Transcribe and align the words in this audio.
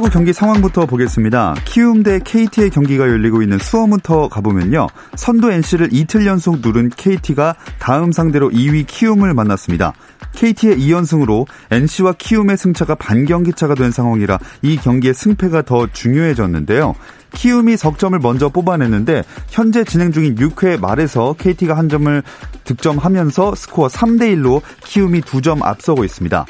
프로야구 0.00 0.08
경기 0.10 0.32
상황부터 0.32 0.86
보겠습니다. 0.86 1.54
키움 1.66 2.02
대 2.02 2.20
KT의 2.24 2.70
경기가 2.70 3.06
열리고 3.06 3.42
있는 3.42 3.58
수원부터 3.58 4.28
가보면요. 4.28 4.86
선두 5.14 5.50
NC를 5.50 5.90
이틀 5.92 6.26
연속 6.26 6.60
누른 6.60 6.88
KT가 6.96 7.54
다음 7.78 8.10
상대로 8.10 8.48
2위 8.48 8.86
키움을 8.86 9.34
만났습니다. 9.34 9.92
KT의 10.32 10.78
2연승으로 10.78 11.46
NC와 11.70 12.14
키움의 12.14 12.56
승차가 12.56 12.94
반경기 12.94 13.52
차가 13.52 13.74
된 13.74 13.90
상황이라 13.90 14.38
이 14.62 14.76
경기의 14.76 15.12
승패가 15.12 15.62
더 15.62 15.86
중요해졌는데요. 15.92 16.94
키움이 17.34 17.76
석점을 17.76 18.18
먼저 18.20 18.48
뽑아냈는데 18.48 19.22
현재 19.50 19.84
진행 19.84 20.12
중인 20.12 20.36
6회 20.36 20.80
말에서 20.80 21.34
KT가 21.38 21.76
한 21.76 21.88
점을 21.88 22.22
득점하면서 22.64 23.54
스코어 23.54 23.88
3대 23.88 24.34
1로 24.36 24.62
키움이 24.84 25.20
2점 25.20 25.62
앞서고 25.62 26.04
있습니다. 26.04 26.46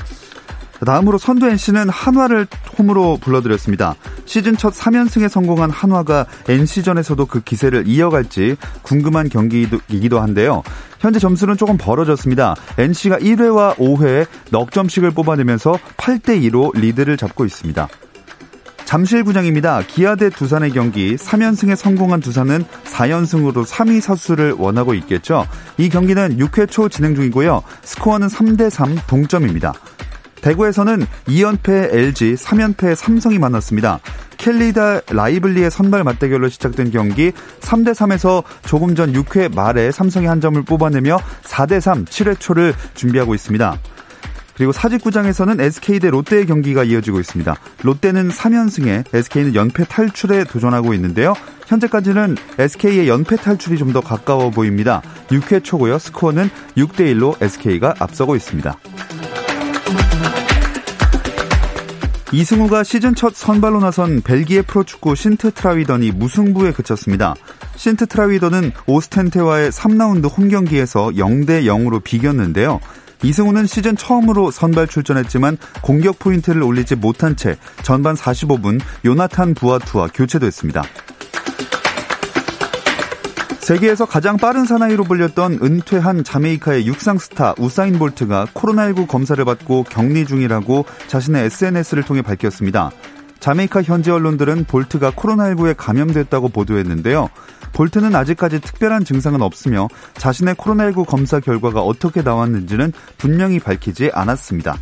다음으로 0.84 1.19
선두 1.19 1.47
NC는 1.48 1.89
한화를 1.89 2.47
홈으로 2.78 3.19
불러드렸습니다. 3.20 3.95
시즌 4.25 4.56
첫 4.56 4.73
3연승에 4.73 5.28
성공한 5.28 5.70
한화가 5.70 6.27
NC전에서도 6.48 7.27
그 7.27 7.41
기세를 7.41 7.87
이어갈지 7.87 8.56
궁금한 8.83 9.28
경기이기도 9.28 10.20
한데요. 10.20 10.62
현재 10.98 11.19
점수는 11.19 11.56
조금 11.56 11.77
벌어졌습니다. 11.77 12.55
NC가 12.78 13.19
1회와 13.19 13.77
5회 13.77 14.27
넉 14.50 14.70
점씩을 14.70 15.11
뽑아내면서 15.11 15.72
8대 15.97 16.41
2로 16.50 16.75
리드를 16.78 17.17
잡고 17.17 17.44
있습니다. 17.44 17.89
잠실구장입니다. 18.84 19.83
기아 19.87 20.17
대 20.17 20.28
두산의 20.31 20.72
경기 20.72 21.15
3연승에 21.15 21.77
성공한 21.77 22.19
두산은 22.19 22.65
4연승으로 22.84 23.65
3위 23.65 24.00
사수를 24.00 24.56
원하고 24.59 24.94
있겠죠. 24.94 25.47
이 25.78 25.89
경기는 25.89 26.39
6회 26.39 26.69
초 26.69 26.89
진행 26.89 27.15
중이고요. 27.15 27.62
스코어는 27.83 28.27
3대3 28.27 29.06
동점입니다. 29.06 29.75
대구에서는 30.42 31.06
2연패 31.27 31.94
LG, 31.94 32.34
3연패 32.34 32.94
삼성이 32.94 33.38
만났습니다. 33.38 34.00
켈리다 34.38 35.02
라이블리의 35.10 35.70
선발 35.70 36.02
맞대결로 36.05 36.48
시작된 36.48 36.91
경기 36.91 37.32
3대 37.60 37.92
3에서 37.94 38.42
조금 38.64 38.94
전 38.94 39.12
6회 39.12 39.55
말에 39.55 39.91
삼성이 39.91 40.27
한 40.27 40.41
점을 40.41 40.60
뽑아내며 40.62 41.19
4대 41.42 41.80
3 41.80 42.06
7회 42.06 42.41
초를 42.41 42.74
준비하고 42.94 43.34
있습니다. 43.34 43.78
그리고 44.56 44.72
사직구장에서는 44.72 45.58
SK 45.58 46.00
대 46.00 46.10
롯데의 46.10 46.44
경기가 46.44 46.84
이어지고 46.84 47.19
있습니다. 47.20 47.54
롯데는 47.82 48.28
3연승에 48.28 49.04
SK는 49.14 49.54
연패 49.54 49.84
탈출에 49.84 50.44
도전하고 50.44 50.92
있는데요. 50.94 51.32
현재까지는 51.66 52.36
SK의 52.58 53.08
연패 53.08 53.36
탈출이 53.36 53.78
좀 53.78 53.91
더 53.91 54.00
가까워 54.00 54.50
보입니다. 54.50 55.00
6회 55.28 55.64
초고요. 55.64 55.98
스코어는 55.98 56.50
6대 56.77 57.14
1로 57.14 57.42
SK가 57.42 57.94
앞서고 57.98 58.36
있습니다. 58.36 58.77
이승우가 62.32 62.84
시즌 62.84 63.16
첫 63.16 63.34
선발로 63.34 63.80
나선 63.80 64.20
벨기에 64.20 64.62
프로축구 64.62 65.16
신트 65.16 65.50
트라위던이 65.50 66.12
무승부에 66.12 66.70
그쳤습니다. 66.70 67.34
신트 67.74 68.06
트라위던은 68.06 68.70
오스텐테와의 68.86 69.72
3라운드 69.72 70.30
홈경기에서 70.38 71.08
0대 71.08 71.64
0으로 71.64 72.02
비겼는데요. 72.04 72.78
이승우는 73.24 73.66
시즌 73.66 73.96
처음으로 73.96 74.52
선발 74.52 74.86
출전했지만 74.86 75.58
공격 75.82 76.20
포인트를 76.20 76.62
올리지 76.62 76.94
못한 76.94 77.34
채 77.34 77.56
전반 77.82 78.14
45분 78.14 78.80
요나탄 79.04 79.54
부아투와 79.54 80.10
교체됐습니다. 80.14 80.84
세계에서 83.70 84.04
가장 84.04 84.36
빠른 84.36 84.64
사나이로 84.64 85.04
불렸던 85.04 85.60
은퇴한 85.62 86.25
자메이카의 86.25 86.88
육상 86.88 87.19
스타 87.19 87.54
우사인 87.56 88.00
볼트가 88.00 88.47
코로나19 88.53 89.06
검사를 89.06 89.44
받고 89.44 89.84
격리 89.84 90.26
중이라고 90.26 90.86
자신의 91.06 91.44
SNS를 91.44 92.03
통해 92.03 92.20
밝혔습니다. 92.20 92.91
자메이카 93.38 93.82
현지 93.82 94.10
언론들은 94.10 94.64
볼트가 94.64 95.12
코로나19에 95.12 95.76
감염됐다고 95.76 96.48
보도했는데요. 96.48 97.28
볼트는 97.72 98.16
아직까지 98.16 98.60
특별한 98.60 99.04
증상은 99.04 99.41
없으며 99.41 99.86
자신의 100.14 100.56
코로나19 100.56 101.06
검사 101.06 101.38
결과가 101.38 101.80
어떻게 101.80 102.22
나왔는지는 102.22 102.92
분명히 103.19 103.60
밝히지 103.60 104.10
않았습니다. 104.12 104.78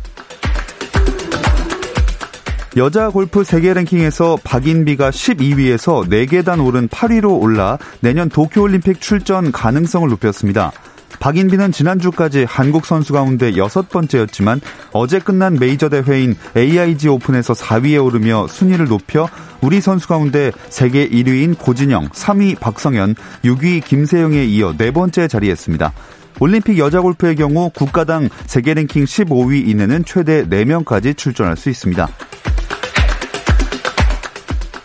여자 2.79 3.09
골프 3.09 3.43
세계 3.43 3.73
랭킹에서 3.73 4.37
박인비가 4.41 5.09
12위에서 5.09 6.07
4계단 6.07 6.65
오른 6.65 6.87
8위로 6.87 7.41
올라 7.41 7.77
내년 7.99 8.29
도쿄올림픽 8.29 9.01
출전 9.01 9.51
가능성을 9.51 10.07
높였습니다. 10.07 10.71
박인비는 11.19 11.73
지난주까지 11.73 12.45
한국 12.45 12.85
선수 12.85 13.11
가운데 13.11 13.57
여섯 13.57 13.89
번째였지만 13.89 14.61
어제 14.93 15.19
끝난 15.19 15.57
메이저 15.59 15.89
대회인 15.89 16.37
AIG 16.55 17.09
오픈에서 17.09 17.51
4위에 17.51 18.01
오르며 18.01 18.47
순위를 18.47 18.87
높여 18.87 19.27
우리 19.59 19.81
선수 19.81 20.07
가운데 20.07 20.53
세계 20.69 21.05
1위인 21.09 21.59
고진영, 21.59 22.07
3위 22.07 22.61
박성현, 22.61 23.15
6위 23.43 23.83
김세영에 23.83 24.45
이어 24.45 24.73
네 24.77 24.91
번째 24.91 25.27
자리했습니다. 25.27 25.91
올림픽 26.39 26.77
여자 26.77 27.01
골프의 27.01 27.35
경우 27.35 27.69
국가당 27.71 28.29
세계 28.45 28.73
랭킹 28.73 29.03
15위 29.03 29.67
이내는 29.67 30.05
최대 30.05 30.45
4명까지 30.45 31.17
출전할 31.17 31.57
수 31.57 31.69
있습니다. 31.69 32.07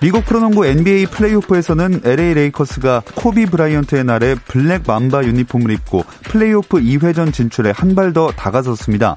미국 0.04 0.22
프로농구 0.26 0.66
NBA 0.66 1.06
플레이오프에서는 1.06 2.02
LA 2.04 2.34
레이커스가 2.34 3.02
코비 3.14 3.46
브라이언트의 3.46 4.04
날에 4.04 4.34
블랙 4.34 4.82
맘바 4.86 5.24
유니폼을 5.24 5.70
입고 5.70 6.04
플레이오프 6.24 6.76
2회전 6.76 7.32
진출에 7.32 7.72
한 7.74 7.94
발 7.94 8.12
더 8.12 8.30
다가섰습니다. 8.30 9.14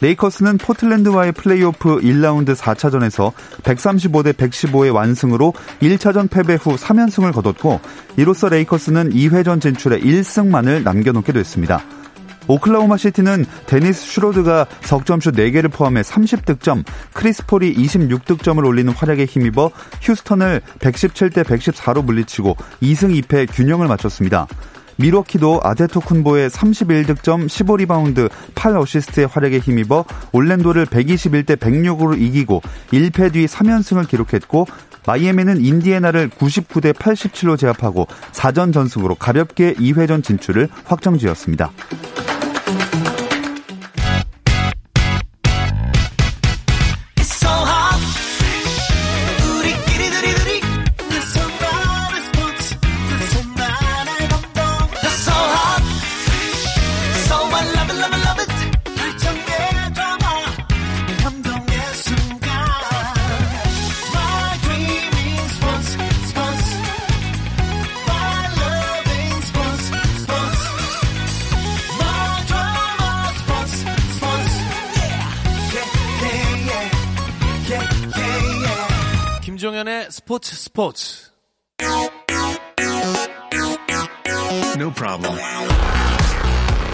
레이커스는 0.00 0.56
포틀랜드와의 0.56 1.32
플레이오프 1.32 2.00
1라운드 2.00 2.56
4차전에서 2.56 3.32
135대 3.62 4.32
115의 4.32 4.94
완승으로 4.94 5.52
1차전 5.82 6.30
패배 6.30 6.54
후 6.54 6.76
3연승을 6.76 7.34
거뒀고 7.34 7.80
이로써 8.16 8.48
레이커스는 8.48 9.10
2회전 9.10 9.60
진출에 9.60 10.00
1승만을 10.00 10.82
남겨놓게 10.82 11.34
됐습니다. 11.34 11.84
오클라호마 12.48 12.96
시티는 12.96 13.44
데니스 13.66 14.06
슈로더가 14.06 14.66
석점슛 14.82 15.34
4개를 15.34 15.72
포함해 15.72 16.02
30득점, 16.02 16.84
크리스 17.12 17.46
폴이 17.46 17.74
26득점을 17.74 18.64
올리는 18.66 18.92
활약에 18.92 19.24
힘입어 19.24 19.70
휴스턴을 20.00 20.60
117대 20.78 21.44
114로 21.44 22.04
물리치고 22.04 22.56
2승 22.82 23.22
2패 23.22 23.48
균형을 23.52 23.88
맞췄습니다. 23.88 24.46
밀워키도 24.96 25.60
아데토쿤보의 25.62 26.50
31득점, 26.50 27.46
15리바운드, 27.46 28.28
8어시스트의 28.54 29.28
활약에 29.30 29.58
힘입어 29.58 30.04
올랜도를 30.32 30.86
121대 30.86 31.56
106으로 31.56 32.20
이기고 32.20 32.62
1패 32.92 33.32
뒤 33.32 33.46
3연승을 33.46 34.06
기록했고 34.06 34.66
마이애미는 35.06 35.64
인디애나를 35.64 36.30
99대 36.30 36.92
87로 36.92 37.58
제압하고 37.58 38.06
4전 38.32 38.72
전승으로 38.72 39.16
가볍게 39.16 39.74
2회전 39.74 40.22
진출을 40.22 40.68
확정지었습니다. 40.84 41.72
스포츠. 80.72 81.30
No 84.78 84.90
problem. 84.94 85.38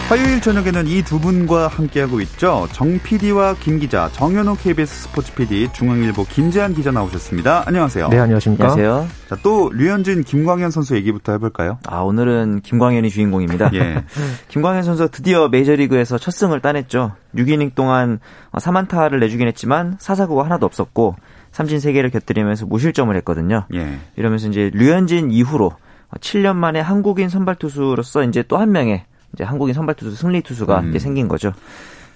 화요일 0.09 0.41
저녁에는 0.41 0.87
이 0.87 1.01
두 1.03 1.17
분과 1.19 1.67
함께하고 1.69 2.19
있죠. 2.21 2.67
정 2.73 2.99
PD와 3.01 3.53
김 3.61 3.79
기자, 3.79 4.09
정현호 4.11 4.55
KBS 4.55 5.03
스포츠 5.03 5.33
PD, 5.33 5.69
중앙일보 5.71 6.25
김재한 6.25 6.73
기자 6.73 6.91
나오셨습니다. 6.91 7.63
안녕하세요. 7.67 8.09
네, 8.09 8.19
안녕하십니까. 8.19 8.71
안녕하세요. 8.71 9.07
자, 9.29 9.37
또 9.43 9.69
류현진, 9.71 10.23
김광현 10.25 10.71
선수 10.71 10.95
얘기부터 10.97 11.31
해볼까요? 11.33 11.77
아, 11.87 11.99
오늘은 12.01 12.61
김광현이 12.63 13.09
주인공입니다. 13.11 13.69
예. 13.75 14.03
김광현 14.49 14.83
선수가 14.83 15.09
드디어 15.11 15.47
메이저리그에서 15.47 16.17
첫 16.17 16.31
승을 16.31 16.59
따냈죠. 16.59 17.13
6이닝 17.35 17.75
동안 17.75 18.19
3안타를 18.51 19.19
내주긴 19.19 19.47
했지만 19.47 19.95
사사구가 19.99 20.43
하나도 20.43 20.65
없었고 20.65 21.15
삼진 21.51 21.79
3개를 21.79 22.11
곁들이면서 22.11 22.65
무실점을 22.65 23.15
했거든요. 23.17 23.65
예. 23.73 23.97
이러면서 24.15 24.47
이제 24.47 24.69
류현진 24.73 25.31
이후로 25.31 25.73
7년 26.19 26.55
만에 26.55 26.79
한국인 26.79 27.29
선발 27.29 27.55
투수로서 27.55 28.23
이제 28.23 28.43
또 28.43 28.57
한 28.57 28.71
명의 28.71 29.03
이제 29.33 29.43
한국인 29.43 29.73
선발 29.73 29.95
투수 29.95 30.15
승리 30.15 30.41
투수가 30.41 30.79
음. 30.79 30.89
이제 30.89 30.99
생긴 30.99 31.27
거죠. 31.27 31.53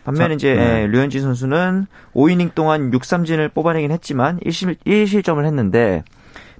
반면 0.04 0.30
자, 0.30 0.34
이제 0.34 0.54
네. 0.56 0.82
예, 0.82 0.88
류현진 0.88 1.22
선수는 1.22 1.86
5이닝 2.14 2.56
동안 2.56 2.92
6삼진을 2.92 3.54
뽑아내긴 3.54 3.92
했지만 3.92 4.40
1실, 4.40 4.78
1실점을 4.86 5.44
했는데 5.46 6.04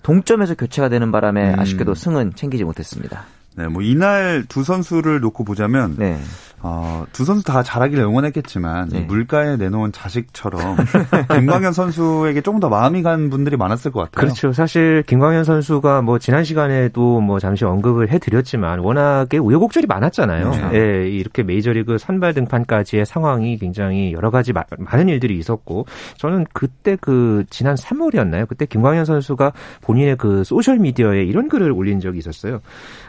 동점에서 0.04 0.56
교체가 0.56 0.90
되는 0.90 1.12
바람에 1.12 1.54
음. 1.54 1.60
아쉽게도 1.60 1.94
승은 1.96 2.34
챙기지 2.36 2.64
못했습니다. 2.64 3.26
네, 3.56 3.68
뭐 3.68 3.82
이날 3.82 4.44
두 4.48 4.64
선수를 4.64 5.20
놓고 5.20 5.44
보자면 5.44 5.96
네. 5.98 6.18
어, 6.66 7.06
두 7.12 7.26
선수 7.26 7.44
다 7.44 7.62
잘하기를 7.62 8.02
응원했겠지만 8.06 8.88
네. 8.88 9.00
이 9.00 9.02
물가에 9.02 9.58
내놓은 9.58 9.92
자식처럼 9.92 10.78
김광현 11.36 11.74
선수에게 11.74 12.40
조금 12.40 12.62
더 12.62 12.70
마음이 12.70 13.04
간 13.04 13.30
분들이 13.30 13.58
많았을 13.58 13.92
것 13.92 14.00
같아요. 14.00 14.12
그렇죠. 14.28 14.54
사실 14.54 15.04
김광현 15.06 15.44
선수가 15.44 16.04
뭐 16.04 16.20
지난 16.20 16.46
시간에도 16.46 17.20
뭐 17.20 17.38
잠시 17.40 17.66
언급을 17.66 18.12
해드렸지만 18.12 18.80
워낙에 18.80 19.40
우여곡절이 19.40 19.88
많았잖아요. 19.88 20.52
네. 20.52 20.70
예, 20.80 21.10
이렇게 21.10 21.44
메이저리그 21.44 21.98
선발 21.98 22.34
등판까지의 22.34 23.06
상황이 23.06 23.58
굉장히 23.58 24.14
여러 24.14 24.32
가지 24.32 24.54
마- 24.54 24.64
많은 24.78 25.10
일들이 25.10 25.38
있었고 25.38 25.86
저는 26.18 26.46
그때 26.54 26.98
그 27.02 27.44
지난 27.50 27.76
3월이었나요? 27.76 28.48
그때 28.48 28.66
김광현 28.66 29.04
선수가 29.04 29.52
본인의 29.82 30.16
그 30.16 30.46
소셜 30.46 30.80
미디어에 30.80 31.24
이런 31.26 31.50
글을 31.50 31.74
올린 31.74 32.00
적이 32.00 32.20
있었어요. 32.20 32.62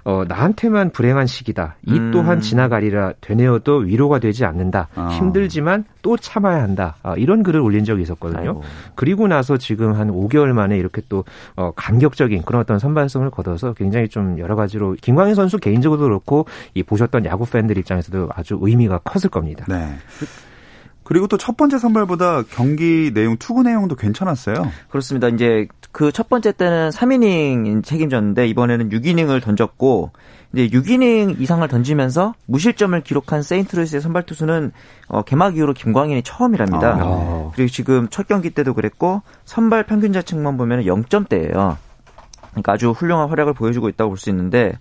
어, 0.02 0.25
나한테만 0.34 0.90
불행한 0.90 1.26
시기다. 1.28 1.76
이 1.86 1.92
음. 1.92 2.10
또한 2.10 2.40
지나가리라 2.40 3.12
되뇌어도 3.20 3.76
위로가 3.76 4.19
되지 4.19 4.44
않는다. 4.44 4.88
아. 4.96 5.08
힘들지만 5.08 5.84
또 6.02 6.16
참아야 6.16 6.60
한다. 6.60 6.96
아, 7.02 7.14
이런 7.16 7.44
글을 7.44 7.60
올린 7.60 7.84
적이 7.84 8.02
있었거든요. 8.02 8.40
아이고. 8.40 8.62
그리고 8.96 9.28
나서 9.28 9.56
지금 9.56 9.94
한 9.94 10.10
5개월 10.10 10.48
만에 10.52 10.76
이렇게 10.76 11.02
또 11.08 11.25
어, 11.54 11.70
감격적인 11.76 12.42
그런 12.42 12.62
어떤 12.62 12.81
선발성을 12.81 13.31
거둬서 13.31 13.75
굉장히 13.75 14.08
좀 14.08 14.38
여러 14.38 14.56
가지로 14.56 14.96
김광현 15.00 15.36
선수 15.36 15.58
개인적으로도 15.58 16.04
그렇고 16.04 16.46
이 16.75 16.82
보셨던 16.82 17.25
야구 17.26 17.46
팬들 17.46 17.78
입장에서도 17.78 18.31
아주 18.34 18.58
의미가 18.60 18.98
컸을 19.04 19.31
겁니다. 19.31 19.64
네. 19.69 19.96
그리고 21.05 21.27
또 21.27 21.37
첫 21.37 21.56
번째 21.56 21.79
선발보다 21.79 22.45
경기 22.51 23.12
내용 23.15 23.37
투구 23.37 23.62
내용도 23.62 23.95
괜찮았어요. 23.97 24.71
그렇습니다. 24.89 25.29
이제 25.29 25.69
그 25.93 26.11
첫 26.11 26.29
번째 26.29 26.53
때는 26.53 26.91
3이닝 26.91 27.85
책임졌는데 27.85 28.47
이번에는 28.49 28.89
6이닝을 28.89 29.43
던졌고 29.43 30.11
이제 30.55 30.69
6이닝 30.69 31.41
이상을 31.41 31.67
던지면서 31.69 32.35
무실점을 32.47 32.99
기록한 33.03 33.43
세인트루이스의 33.43 34.01
선발 34.01 34.23
투수는 34.25 34.73
어, 35.09 35.23
개막 35.23 35.56
이후로 35.56 35.75
김광현이 35.75 36.23
처음이랍니다. 36.23 36.99
아. 37.01 37.51
그리고 37.55 37.69
지금 37.71 38.09
첫 38.11 38.27
경기 38.27 38.51
때도 38.51 38.73
그랬고 38.75 39.23
선발 39.45 39.85
평균 39.87 40.12
자책만 40.12 40.56
보면 40.56 40.83
0점대예요. 40.85 41.77
그러니까 42.53 42.73
아주 42.73 42.91
훌륭한 42.91 43.29
활약을 43.29 43.53
보여주고 43.53 43.89
있다고 43.89 44.11
볼 44.11 44.17
수 44.17 44.31
있는데 44.31 44.73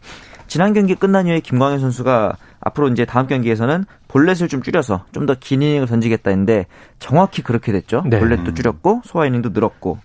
지난 0.48 0.74
경기 0.74 0.94
끝난 0.96 1.26
이후에 1.26 1.40
김광현 1.40 1.80
선수가 1.80 2.38
앞으로 2.60 2.90
이제 2.90 3.06
다음 3.06 3.26
경기에서는 3.28 3.86
볼넷을 4.14 4.48
좀 4.48 4.62
줄여서 4.62 5.06
좀 5.12 5.26
더 5.26 5.36
긴 5.40 5.62
이닝을 5.64 5.88
던지겠다 5.88 6.30
했는데 6.30 6.68
정확히 7.00 7.42
그렇게 7.42 7.72
됐죠. 7.72 8.04
네. 8.06 8.20
볼넷도 8.20 8.54
줄였고 8.54 9.02
소화 9.04 9.26
이닝도 9.26 9.50
늘었고 9.50 9.98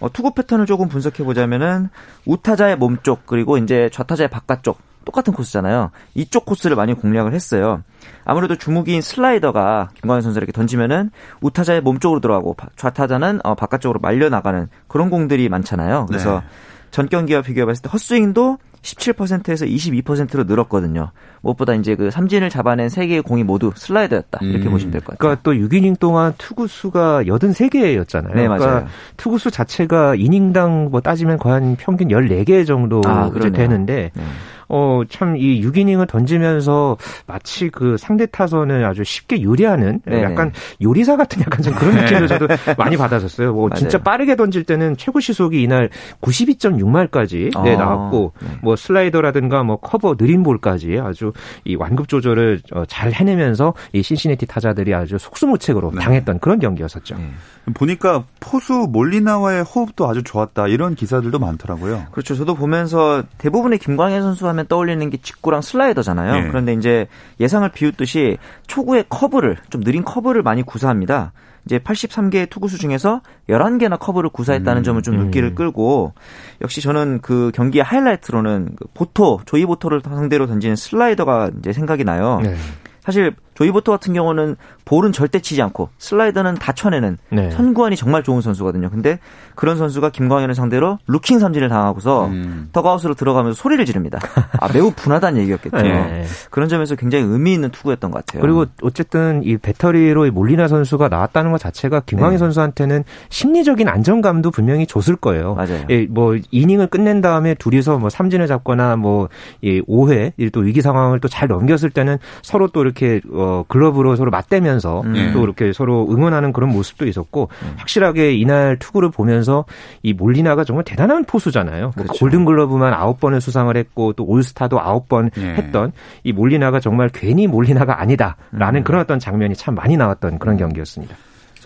어, 0.00 0.12
투구 0.12 0.34
패턴을 0.34 0.66
조금 0.66 0.88
분석해 0.88 1.24
보자면은 1.24 1.88
우타자의 2.26 2.76
몸쪽 2.76 3.24
그리고 3.26 3.56
이제 3.56 3.88
좌타자의 3.92 4.28
바깥쪽 4.28 4.78
똑같은 5.06 5.32
코스잖아요. 5.32 5.90
이쪽 6.14 6.44
코스를 6.44 6.76
많이 6.76 6.92
공략을 6.92 7.32
했어요. 7.32 7.82
아무래도 8.24 8.56
주무기인 8.56 9.00
슬라이더가 9.00 9.90
김광현 9.94 10.20
선수에게 10.20 10.52
던지면은 10.52 11.10
우타자의 11.40 11.80
몸쪽으로 11.80 12.20
들어가고 12.20 12.54
바- 12.54 12.68
좌타자는 12.76 13.40
어, 13.44 13.54
바깥쪽으로 13.54 14.00
말려 14.00 14.28
나가는 14.28 14.68
그런 14.88 15.08
공들이 15.08 15.48
많잖아요. 15.48 16.06
그래서 16.06 16.40
네. 16.40 16.46
전 16.90 17.08
경기와 17.08 17.40
비교해 17.42 17.64
봤을 17.66 17.82
때 17.82 17.88
헛스윙도 17.88 18.58
17%에서 18.86 19.66
22%로 19.66 20.44
늘었거든요. 20.44 21.10
무엇보다 21.42 21.74
이제 21.74 21.96
그 21.96 22.10
삼진을 22.10 22.50
잡아낸 22.50 22.88
세 22.88 23.06
개의 23.06 23.20
공이 23.22 23.42
모두 23.42 23.72
슬라이더였다. 23.74 24.38
이렇게 24.42 24.66
음. 24.68 24.70
보시면 24.70 24.92
될 24.92 25.00
것 25.00 25.18
같아요. 25.18 25.18
그러니까 25.18 25.42
또 25.42 25.52
6이닝 25.52 25.98
동안 25.98 26.32
투구 26.38 26.68
수가 26.68 27.24
83개였잖아요. 27.24 28.34
네, 28.34 28.46
맞아요. 28.48 28.60
그러니까 28.60 28.86
투구 29.16 29.38
수 29.38 29.50
자체가 29.50 30.14
이닝당 30.14 30.88
뭐 30.90 31.00
따지면 31.00 31.38
거의 31.38 31.54
한 31.54 31.76
평균 31.76 32.08
14개 32.08 32.64
정도 32.66 33.02
아. 33.04 33.30
되는데 33.52 34.10
네. 34.14 34.22
어, 34.68 35.02
참, 35.08 35.36
이 35.36 35.62
6이닝을 35.62 36.08
던지면서 36.08 36.96
마치 37.26 37.68
그 37.68 37.96
상대 37.96 38.26
타선을 38.26 38.84
아주 38.84 39.04
쉽게 39.04 39.42
요리하는 39.42 40.00
네네. 40.04 40.22
약간 40.22 40.52
요리사 40.82 41.16
같은 41.16 41.42
약간 41.42 41.62
좀 41.62 41.74
그런 41.74 41.94
느낌을 42.02 42.26
저도 42.28 42.48
많이 42.76 42.96
받았었어요. 42.96 43.52
뭐, 43.52 43.70
진짜 43.70 43.98
맞아요. 43.98 44.04
빠르게 44.04 44.36
던질 44.36 44.64
때는 44.64 44.96
최고 44.96 45.20
시속이 45.20 45.62
이날 45.62 45.90
92.6마일까지 46.20 47.62
네, 47.62 47.74
아, 47.74 47.78
나왔고, 47.78 48.32
네. 48.40 48.48
뭐 48.62 48.76
슬라이더라든가 48.76 49.62
뭐 49.62 49.76
커버 49.76 50.16
느린 50.16 50.42
볼까지 50.42 50.98
아주 50.98 51.32
이 51.64 51.74
완급 51.76 52.08
조절을 52.08 52.60
어, 52.72 52.84
잘 52.86 53.12
해내면서 53.12 53.74
이 53.92 54.02
신시내티 54.02 54.46
타자들이 54.46 54.94
아주 54.94 55.18
속수무책으로 55.18 55.92
네. 55.94 56.00
당했던 56.00 56.38
그런 56.40 56.58
경기였었죠. 56.58 57.16
네. 57.16 57.30
보니까 57.74 58.24
포수 58.40 58.86
몰리나와의 58.90 59.64
호흡도 59.64 60.08
아주 60.08 60.22
좋았다 60.22 60.68
이런 60.68 60.94
기사들도 60.94 61.38
많더라고요. 61.38 62.06
그렇죠. 62.12 62.34
저도 62.36 62.54
보면서 62.54 63.24
대부분의 63.38 63.78
김광현 63.78 64.22
선수 64.22 64.46
하면 64.48 64.66
떠올리는 64.68 65.10
게 65.10 65.16
직구랑 65.16 65.62
슬라이더잖아요. 65.62 66.44
예. 66.44 66.48
그런데 66.48 66.72
이제 66.74 67.06
예상을 67.40 67.68
비웃듯이 67.70 68.38
초구의 68.66 69.06
커브를 69.08 69.56
좀 69.70 69.82
느린 69.82 70.04
커브를 70.04 70.42
많이 70.42 70.62
구사합니다. 70.62 71.32
이제 71.66 71.78
83개의 71.78 72.48
투구수 72.48 72.78
중에서 72.78 73.20
11개나 73.48 73.98
커브를 73.98 74.30
구사했다는 74.30 74.82
음, 74.82 74.84
점은 74.84 75.02
좀 75.02 75.14
음. 75.14 75.18
눈길을 75.18 75.56
끌고 75.56 76.14
역시 76.62 76.80
저는 76.80 77.20
그 77.22 77.50
경기의 77.52 77.82
하이라이트로는 77.82 78.76
그 78.76 78.86
보토, 78.94 79.40
조이 79.46 79.66
보토를 79.66 80.00
상대로 80.00 80.46
던지는 80.46 80.76
슬라이더가 80.76 81.50
이제 81.58 81.72
생각이 81.72 82.04
나요. 82.04 82.38
네. 82.40 82.54
사실 83.00 83.34
조이 83.56 83.70
보토 83.70 83.92
같은 83.92 84.14
경우는 84.14 84.56
볼은 84.84 85.12
절대 85.12 85.40
치지 85.40 85.60
않고 85.62 85.90
슬라이더는 85.98 86.54
다 86.54 86.72
쳐내는 86.72 87.18
네. 87.30 87.50
선구안이 87.50 87.96
정말 87.96 88.22
좋은 88.22 88.40
선수거든요. 88.40 88.90
근데 88.90 89.18
그런 89.54 89.76
선수가 89.76 90.10
김광현을 90.10 90.54
상대로 90.54 90.98
루킹 91.06 91.38
삼진을 91.38 91.68
당하고서 91.68 92.26
음. 92.26 92.68
더가웃으로 92.72 93.14
들어가면서 93.14 93.60
소리를 93.60 93.84
지릅니다. 93.84 94.18
아, 94.60 94.72
매우 94.72 94.90
분하다는 94.90 95.40
얘기였겠죠. 95.42 95.76
네. 95.76 96.24
그런 96.50 96.68
점에서 96.68 96.96
굉장히 96.96 97.24
의미 97.24 97.52
있는 97.54 97.70
투구였던 97.70 98.10
것 98.10 98.24
같아요. 98.24 98.42
그리고 98.42 98.66
어쨌든 98.82 99.42
이 99.44 99.56
배터리로 99.56 100.26
이 100.26 100.30
몰리나 100.30 100.68
선수가 100.68 101.08
나왔다는 101.08 101.52
것 101.52 101.58
자체가 101.58 102.00
김광희 102.00 102.32
네. 102.32 102.38
선수한테는 102.38 103.04
심리적인 103.28 103.88
안정감도 103.88 104.50
분명히 104.50 104.86
줬을 104.86 105.16
거예요. 105.16 105.54
맞아요. 105.54 105.84
예, 105.90 106.06
뭐 106.06 106.36
이닝을 106.50 106.88
끝낸 106.88 107.20
다음에 107.20 107.54
둘이서 107.54 107.98
뭐 107.98 108.10
삼진을 108.10 108.46
잡거나 108.46 108.96
뭐이 108.96 109.82
5회 109.88 110.52
또 110.52 110.60
위기 110.60 110.82
상황을 110.82 111.20
또 111.20 111.28
잘 111.36 111.48
넘겼을 111.48 111.90
때는 111.90 112.16
서로 112.40 112.68
또 112.68 112.80
이렇게 112.80 113.20
어 113.30 113.45
글러브로 113.68 114.16
서로 114.16 114.30
맞대면서 114.30 115.02
음. 115.02 115.30
또 115.32 115.42
이렇게 115.44 115.72
서로 115.72 116.06
응원하는 116.10 116.52
그런 116.52 116.70
모습도 116.70 117.06
있었고 117.06 117.48
확실하게 117.76 118.34
이날 118.34 118.78
투구를 118.78 119.10
보면서 119.10 119.64
이 120.02 120.12
몰리나가 120.12 120.64
정말 120.64 120.84
대단한 120.84 121.24
포수잖아요. 121.24 121.92
뭐 121.96 122.04
그렇죠. 122.04 122.14
골든글러브만 122.18 122.92
9번을 122.92 123.40
수상을 123.40 123.74
했고 123.76 124.12
또 124.12 124.24
올스타도 124.24 124.78
9번 124.78 125.30
예. 125.38 125.54
했던 125.54 125.92
이 126.24 126.32
몰리나가 126.32 126.80
정말 126.80 127.08
괜히 127.12 127.46
몰리나가 127.46 128.00
아니다라는 128.00 128.84
그런 128.84 129.00
어떤 129.00 129.18
장면이 129.18 129.54
참 129.54 129.74
많이 129.74 129.96
나왔던 129.96 130.38
그런 130.38 130.56
경기였습니다. 130.56 131.16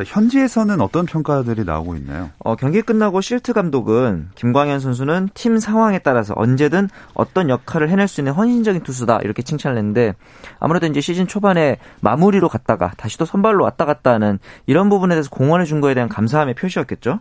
자, 0.01 0.05
현지에서는 0.07 0.81
어떤 0.81 1.05
평가들이 1.05 1.65
나오고 1.65 1.95
있나요? 1.97 2.31
어, 2.39 2.57
경기 2.57 2.81
끝나고 2.81 3.21
실트 3.21 3.53
감독은 3.53 4.31
김광현 4.35 4.81
선수는 4.81 5.29
팀 5.35 5.59
상황에 5.59 5.99
따라서 5.99 6.33
언제든 6.37 6.89
어떤 7.13 7.51
역할을 7.51 7.91
해낼 7.91 8.09
수 8.09 8.23
있는 8.23 8.33
헌신적인 8.33 8.83
투수다 8.83 9.19
이렇게 9.23 9.43
칭찬을 9.43 9.77
했는데 9.77 10.15
아무래도 10.59 10.87
이제 10.87 11.03
시즌 11.03 11.27
초반에 11.27 11.77
마무리로 12.01 12.49
갔다가 12.49 12.93
다시 12.97 13.19
또 13.19 13.27
선발로 13.27 13.63
왔다 13.63 13.85
갔다 13.85 14.13
하는 14.13 14.39
이런 14.67 14.89
부분에 14.89 15.15
대해서 15.15 15.29
공헌해 15.29 15.67
준 15.67 15.83
거에 15.83 15.93
대한 15.93 16.09
감사함의 16.09 16.55
표시였겠죠. 16.55 17.21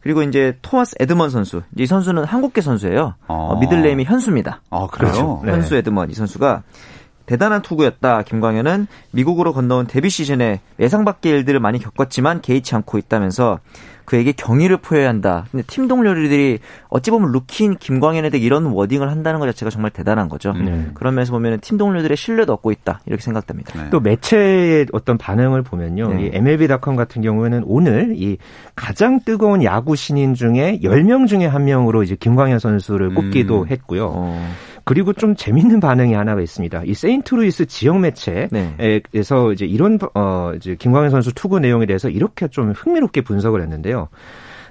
그리고 0.00 0.22
이제 0.22 0.58
토마스 0.60 0.96
에드먼 1.00 1.30
선수 1.30 1.62
이 1.76 1.86
선수는 1.86 2.24
한국계 2.24 2.60
선수예요. 2.60 3.14
어. 3.26 3.34
어, 3.52 3.58
middle 3.58 3.83
name이 3.83 4.04
현수입니다. 4.04 4.60
아, 4.70 4.86
그래요? 4.90 5.12
그렇죠. 5.12 5.42
네. 5.44 5.52
현수 5.52 5.76
에드먼 5.76 6.10
이 6.10 6.14
선수가 6.14 6.62
대단한 7.28 7.60
투구였다. 7.60 8.22
김광현은 8.22 8.86
미국으로 9.10 9.52
건너온 9.52 9.86
데뷔 9.86 10.08
시즌에 10.08 10.60
예상 10.80 11.04
밖의 11.04 11.30
일들을 11.30 11.60
많이 11.60 11.78
겪었지만 11.78 12.40
개의치 12.40 12.74
않고 12.74 12.96
있다면서 12.96 13.60
그에게 14.06 14.32
경의를 14.32 14.78
표해야 14.78 15.10
한다. 15.10 15.44
근데 15.50 15.62
팀 15.66 15.86
동료들이 15.86 16.60
어찌 16.88 17.10
보면 17.10 17.30
루키인 17.30 17.76
김광현에 17.76 18.30
대해 18.30 18.42
이런 18.42 18.64
wording을 18.64 19.10
한다는 19.10 19.38
것 19.40 19.44
자체가 19.46 19.68
정말 19.68 19.90
대단한 19.90 20.30
거죠. 20.30 20.52
음. 20.52 20.92
그런 20.94 21.14
면에서 21.14 21.32
보면 21.32 21.60
팀 21.60 21.76
동료들의 21.76 22.16
신뢰도 22.16 22.54
얻고 22.54 22.72
있다. 22.72 23.00
이렇게 23.04 23.22
생각됩니다. 23.22 23.82
네. 23.82 23.90
또 23.90 24.00
매체의 24.00 24.86
어떤 24.94 25.18
반응을 25.18 25.60
보면요. 25.60 26.14
네. 26.14 26.22
이 26.22 26.30
MLB.com 26.32 26.96
같은 26.96 27.20
경우에는 27.20 27.64
오늘 27.66 28.14
이 28.16 28.38
가장 28.74 29.20
뜨거운 29.22 29.62
야구 29.62 29.94
신인 29.94 30.32
중에 30.32 30.80
10명 30.82 31.26
중에 31.26 31.44
한 31.44 31.66
명으로 31.66 32.02
이제 32.02 32.16
김광현 32.18 32.58
선수를 32.58 33.12
꼽기도 33.12 33.64
음. 33.64 33.68
했고요. 33.68 34.10
어. 34.14 34.50
그리고 34.88 35.12
좀 35.12 35.36
재밌는 35.36 35.80
반응이 35.80 36.14
하나가 36.14 36.40
있습니다. 36.40 36.84
이 36.86 36.94
세인트루이스 36.94 37.66
지역 37.66 38.00
매체에서 38.00 38.48
네. 38.50 39.02
이제 39.52 39.66
이런 39.66 39.98
어 40.14 40.52
이제 40.56 40.76
김광현 40.76 41.10
선수 41.10 41.34
투구 41.34 41.60
내용에 41.60 41.84
대해서 41.84 42.08
이렇게 42.08 42.48
좀 42.48 42.72
흥미롭게 42.72 43.20
분석을 43.20 43.60
했는데요. 43.60 44.08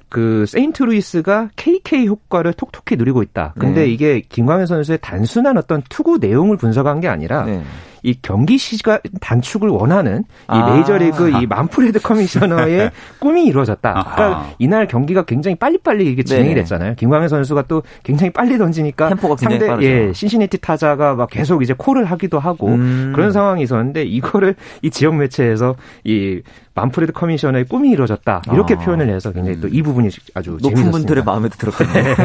그 0.10 0.48
세인트루이스가 0.48 1.50
KK 1.56 2.08
효과를 2.08 2.54
톡톡히 2.54 2.96
누리고 2.96 3.22
있다. 3.22 3.54
근데 3.60 3.82
네. 3.82 3.90
이게 3.90 4.22
김광현 4.28 4.66
선수의 4.66 4.98
단순한 5.04 5.56
어떤 5.56 5.84
투구 5.88 6.18
내용을 6.18 6.58
분석한 6.58 7.00
게 7.00 7.08
아니라 7.08 7.46
네. 7.46 7.62
이 8.08 8.16
경기 8.22 8.58
시간 8.58 9.00
단축을 9.22 9.70
원하는 9.70 10.20
이 10.20 10.24
아. 10.48 10.74
메이저리그 10.74 11.42
이 11.42 11.46
만프레드 11.46 12.00
커미셔너의 12.00 12.92
꿈이 13.20 13.46
이루어졌다. 13.46 13.94
그러니까 14.16 14.50
이날 14.60 14.88
경기가 14.88 15.24
굉장히 15.24 15.56
빨리빨리 15.56 16.06
이게 16.10 16.24
진행이 16.24 16.50
네. 16.50 16.56
됐잖아요. 16.56 16.96
김광현 16.96 17.28
선수가 17.28 17.64
또 17.64 17.84
굉장히 18.04 18.32
빨리 18.32 18.58
던지니까 18.58 19.10
상대 19.38 19.68
예, 19.82 20.14
신시내티 20.14 20.60
타자가 20.60 21.16
막 21.16 21.30
계속 21.30 21.62
이제 21.62 21.74
콜을 21.78 22.06
하기도 22.06 22.40
하고 22.40 22.68
음. 22.68 23.12
그런 23.14 23.32
상황이 23.32 23.62
있었는데 23.64 24.04
이거를 24.04 24.56
이 24.82 24.90
지역 24.90 25.16
매체에서 25.16 25.76
이 26.04 26.42
만프레드 26.76 27.12
커미셔너의 27.12 27.66
꿈이 27.66 27.90
이루어졌다 27.90 28.42
이렇게 28.54 28.76
아. 28.76 28.78
표현을 28.80 29.10
해서 29.10 29.32
굉장히 29.32 29.60
또 29.62 29.68
이 29.68 29.82
부분이 29.82 30.10
아주 30.34 30.52
높은 30.52 30.70
재밌었습니다. 30.70 30.92
분들의 30.98 31.24
마음에도 31.24 31.56
들었겠네요. 31.58 32.16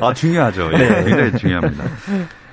아 0.00 0.14
중요하죠. 0.14 0.70
네. 0.70 1.04
굉장히 1.04 1.32
중요합니다. 1.36 1.84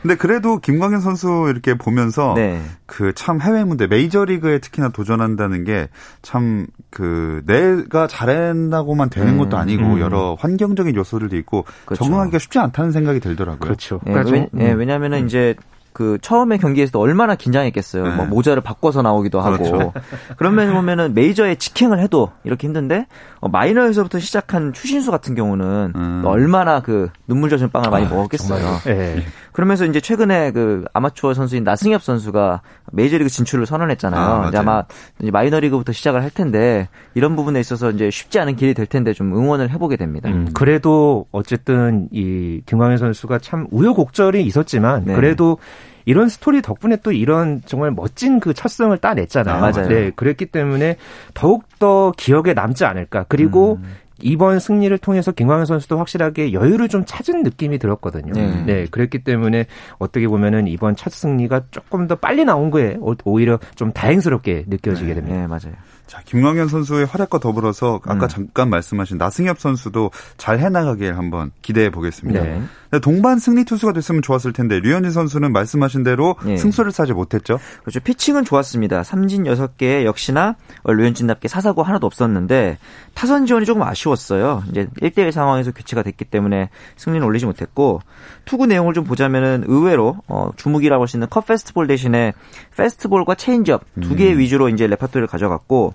근데 0.05 0.15
그래도 0.17 0.59
김광현 0.59 1.01
선수 1.01 1.47
이렇게 1.49 1.73
보면서 1.75 2.33
네. 2.35 2.61
그참 2.85 3.41
해외 3.41 3.63
무대 3.63 3.87
메이저리그에 3.87 4.59
특히나 4.59 4.89
도전한다는 4.89 5.63
게 5.63 5.87
참 6.21 6.67
그 6.95 7.41
내가 7.45 8.07
잘한다고만 8.07 9.09
되는 9.09 9.33
음, 9.33 9.37
것도 9.37 9.57
아니고 9.57 9.83
음. 9.83 9.99
여러 9.99 10.37
환경적인 10.39 10.95
요소들도 10.95 11.35
있고 11.37 11.65
그렇죠. 11.83 12.05
적응하기가 12.05 12.39
쉽지 12.39 12.57
않다는 12.57 12.91
생각이 12.91 13.19
들더라고요. 13.19 13.59
그렇죠. 13.59 13.99
네, 14.05 14.13
그러니까 14.13 14.31
왜, 14.37 14.47
네, 14.53 14.71
왜냐하면은 14.71 15.23
음. 15.23 15.25
이제 15.25 15.55
그 15.91 16.17
처음에 16.21 16.57
경기에서도 16.57 16.99
얼마나 16.99 17.35
긴장했겠어요. 17.35 18.03
네. 18.03 18.15
뭐 18.15 18.25
모자를 18.25 18.61
바꿔서 18.61 19.01
나오기도 19.01 19.39
하고. 19.41 19.57
그렇죠. 19.57 19.93
그런 20.37 20.55
면에서 20.55 20.73
보면은 20.73 21.13
메이저에 21.13 21.55
직행을 21.55 21.99
해도 21.99 22.31
이렇게 22.45 22.67
힘든데 22.67 23.07
어, 23.39 23.49
마이너에서부터 23.49 24.19
시작한 24.19 24.71
추신수 24.71 25.11
같은 25.11 25.35
경우는 25.35 25.93
음. 25.95 26.21
얼마나 26.25 26.81
그 26.81 27.09
눈물 27.27 27.49
젖은 27.49 27.71
빵을 27.71 27.89
많이 27.89 28.05
아, 28.05 28.09
먹었겠어요. 28.09 28.79
네. 28.85 29.25
그러면서 29.55 29.85
이제 29.85 30.01
최근에 30.01 30.51
그 30.51 30.83
아마추어 30.91 31.33
선수인 31.33 31.63
나승엽 31.63 32.03
선수가 32.03 32.61
메이저리그 32.91 33.29
진출을 33.29 33.65
선언했잖아요. 33.65 34.21
아, 34.21 34.47
이제 34.49 34.57
아마 34.57 34.83
이제 35.21 35.31
마이너리그부터 35.31 35.93
시작을 35.93 36.21
할 36.21 36.29
텐데 36.29 36.89
이런 37.13 37.37
부분에 37.37 37.61
있어서 37.61 37.89
이제 37.91 38.11
쉽지 38.11 38.37
않은 38.37 38.57
길이 38.57 38.73
될 38.73 38.85
텐데 38.85 39.13
좀 39.13 39.33
응원을 39.33 39.69
해보게 39.71 39.95
됩니다. 39.95 40.27
음, 40.27 40.49
그래도 40.53 41.25
어쨌든 41.31 42.09
이 42.11 42.63
김광현 42.65 42.97
선수가 42.97 43.39
참 43.39 43.67
우여곡절이 43.71 44.43
있었지만 44.43 45.05
네. 45.05 45.15
그래도 45.15 45.57
이런 46.03 46.27
스토리 46.27 46.61
덕분에 46.61 46.97
또 46.97 47.13
이런 47.13 47.61
정말 47.65 47.91
멋진 47.91 48.41
그 48.41 48.53
첫 48.53 48.67
승을 48.67 48.97
따냈잖아요. 48.97 49.55
아, 49.55 49.59
맞아요. 49.71 49.87
네, 49.87 50.11
그랬기 50.11 50.47
때문에 50.47 50.97
더욱 51.33 51.63
더 51.79 52.11
기억에 52.17 52.53
남지 52.53 52.83
않을까. 52.83 53.25
그리고 53.29 53.79
음. 53.81 53.95
이번 54.21 54.59
승리를 54.59 54.97
통해서 54.99 55.31
김광현 55.31 55.65
선수도 55.65 55.97
확실하게 55.97 56.53
여유를 56.53 56.87
좀 56.87 57.03
찾은 57.05 57.43
느낌이 57.43 57.79
들었거든요. 57.79 58.33
네. 58.33 58.63
네. 58.65 58.85
그랬기 58.89 59.23
때문에 59.23 59.65
어떻게 59.97 60.27
보면은 60.27 60.67
이번 60.67 60.95
첫 60.95 61.11
승리가 61.11 61.65
조금 61.71 62.07
더 62.07 62.15
빨리 62.15 62.45
나온 62.45 62.71
거에 62.71 62.97
오히려 63.25 63.59
좀 63.75 63.91
다행스럽게 63.91 64.65
느껴지게 64.67 65.09
네. 65.09 65.13
됩니다. 65.15 65.35
네, 65.35 65.47
맞아요. 65.47 65.75
자, 66.07 66.21
김광현 66.25 66.67
선수의 66.67 67.05
활약과 67.05 67.39
더불어서 67.39 67.99
아까 68.05 68.25
음. 68.25 68.27
잠깐 68.27 68.69
말씀하신 68.69 69.17
나승엽 69.17 69.59
선수도 69.59 70.11
잘 70.37 70.59
해나가길 70.59 71.17
한번 71.17 71.51
기대해 71.61 71.89
보겠습니다. 71.89 72.41
네. 72.41 72.61
동반 73.01 73.39
승리 73.39 73.65
투수가 73.65 73.93
됐으면 73.93 74.21
좋았을 74.21 74.53
텐데 74.53 74.79
류현진 74.79 75.11
선수는 75.11 75.51
말씀하신 75.51 76.03
대로 76.03 76.35
네. 76.45 76.55
승수를 76.55 76.91
싸지 76.91 77.13
못했죠. 77.13 77.59
그렇죠. 77.81 77.99
피칭은 77.99 78.45
좋았습니다. 78.45 79.03
삼진 79.03 79.43
6개 79.43 80.05
역시나 80.05 80.55
류현진답게 80.85 81.47
사사고 81.47 81.83
하나도 81.83 82.05
없었는데 82.07 82.77
타선 83.13 83.47
지원이 83.47 83.65
조금 83.65 83.81
아쉬웠어요. 83.83 84.63
이제 84.69 84.87
1대1 85.01 85.31
상황에서 85.31 85.71
교체가 85.71 86.03
됐기 86.03 86.25
때문에 86.25 86.69
승리는 86.95 87.25
올리지 87.25 87.45
못했고 87.45 88.01
투구 88.45 88.67
내용을 88.67 88.93
좀 88.93 89.03
보자면은 89.03 89.63
의외로 89.67 90.17
어, 90.27 90.51
주무기라고 90.55 91.03
할 91.03 91.05
수 91.07 91.17
있는 91.17 91.27
컷 91.29 91.45
패스트볼 91.45 91.87
대신에 91.87 92.33
패스트볼과 92.75 93.35
체인지업 93.35 93.83
두개 94.01 94.33
음. 94.33 94.39
위주로 94.39 94.69
이제 94.69 94.87
레파토리를 94.87 95.27
가져갔고 95.27 95.93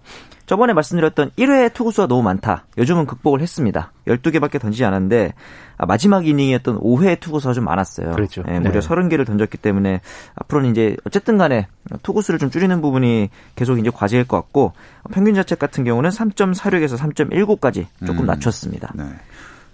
저번에 0.50 0.72
말씀드렸던 0.72 1.30
1회 1.38 1.72
투구수가 1.72 2.08
너무 2.08 2.22
많다. 2.22 2.64
이 2.76 2.80
점은 2.80 3.06
극복을 3.06 3.40
했습니다. 3.40 3.92
12개밖에 4.08 4.60
던지지 4.60 4.84
않았는데 4.84 5.32
아, 5.76 5.86
마지막 5.86 6.26
이닝이었던 6.26 6.80
5회 6.80 7.20
투구수가 7.20 7.54
좀 7.54 7.64
많았어요. 7.64 8.10
그렇죠. 8.10 8.42
네, 8.42 8.58
무려 8.58 8.80
네. 8.80 8.88
30개를 8.88 9.24
던졌기 9.24 9.58
때문에 9.58 10.00
앞으로는 10.34 10.72
이제 10.72 10.96
어쨌든 11.04 11.38
간에 11.38 11.68
투구수를 12.02 12.40
좀 12.40 12.50
줄이는 12.50 12.80
부분이 12.80 13.30
계속 13.54 13.78
이제 13.78 13.90
과제일 13.90 14.26
것 14.26 14.38
같고 14.38 14.72
평균 15.12 15.34
자책 15.34 15.60
같은 15.60 15.84
경우는 15.84 16.10
3.46에서 16.10 16.98
3.19까지 16.98 17.86
조금 18.04 18.22
음. 18.22 18.26
낮췄습니다. 18.26 18.92
네. 18.96 19.04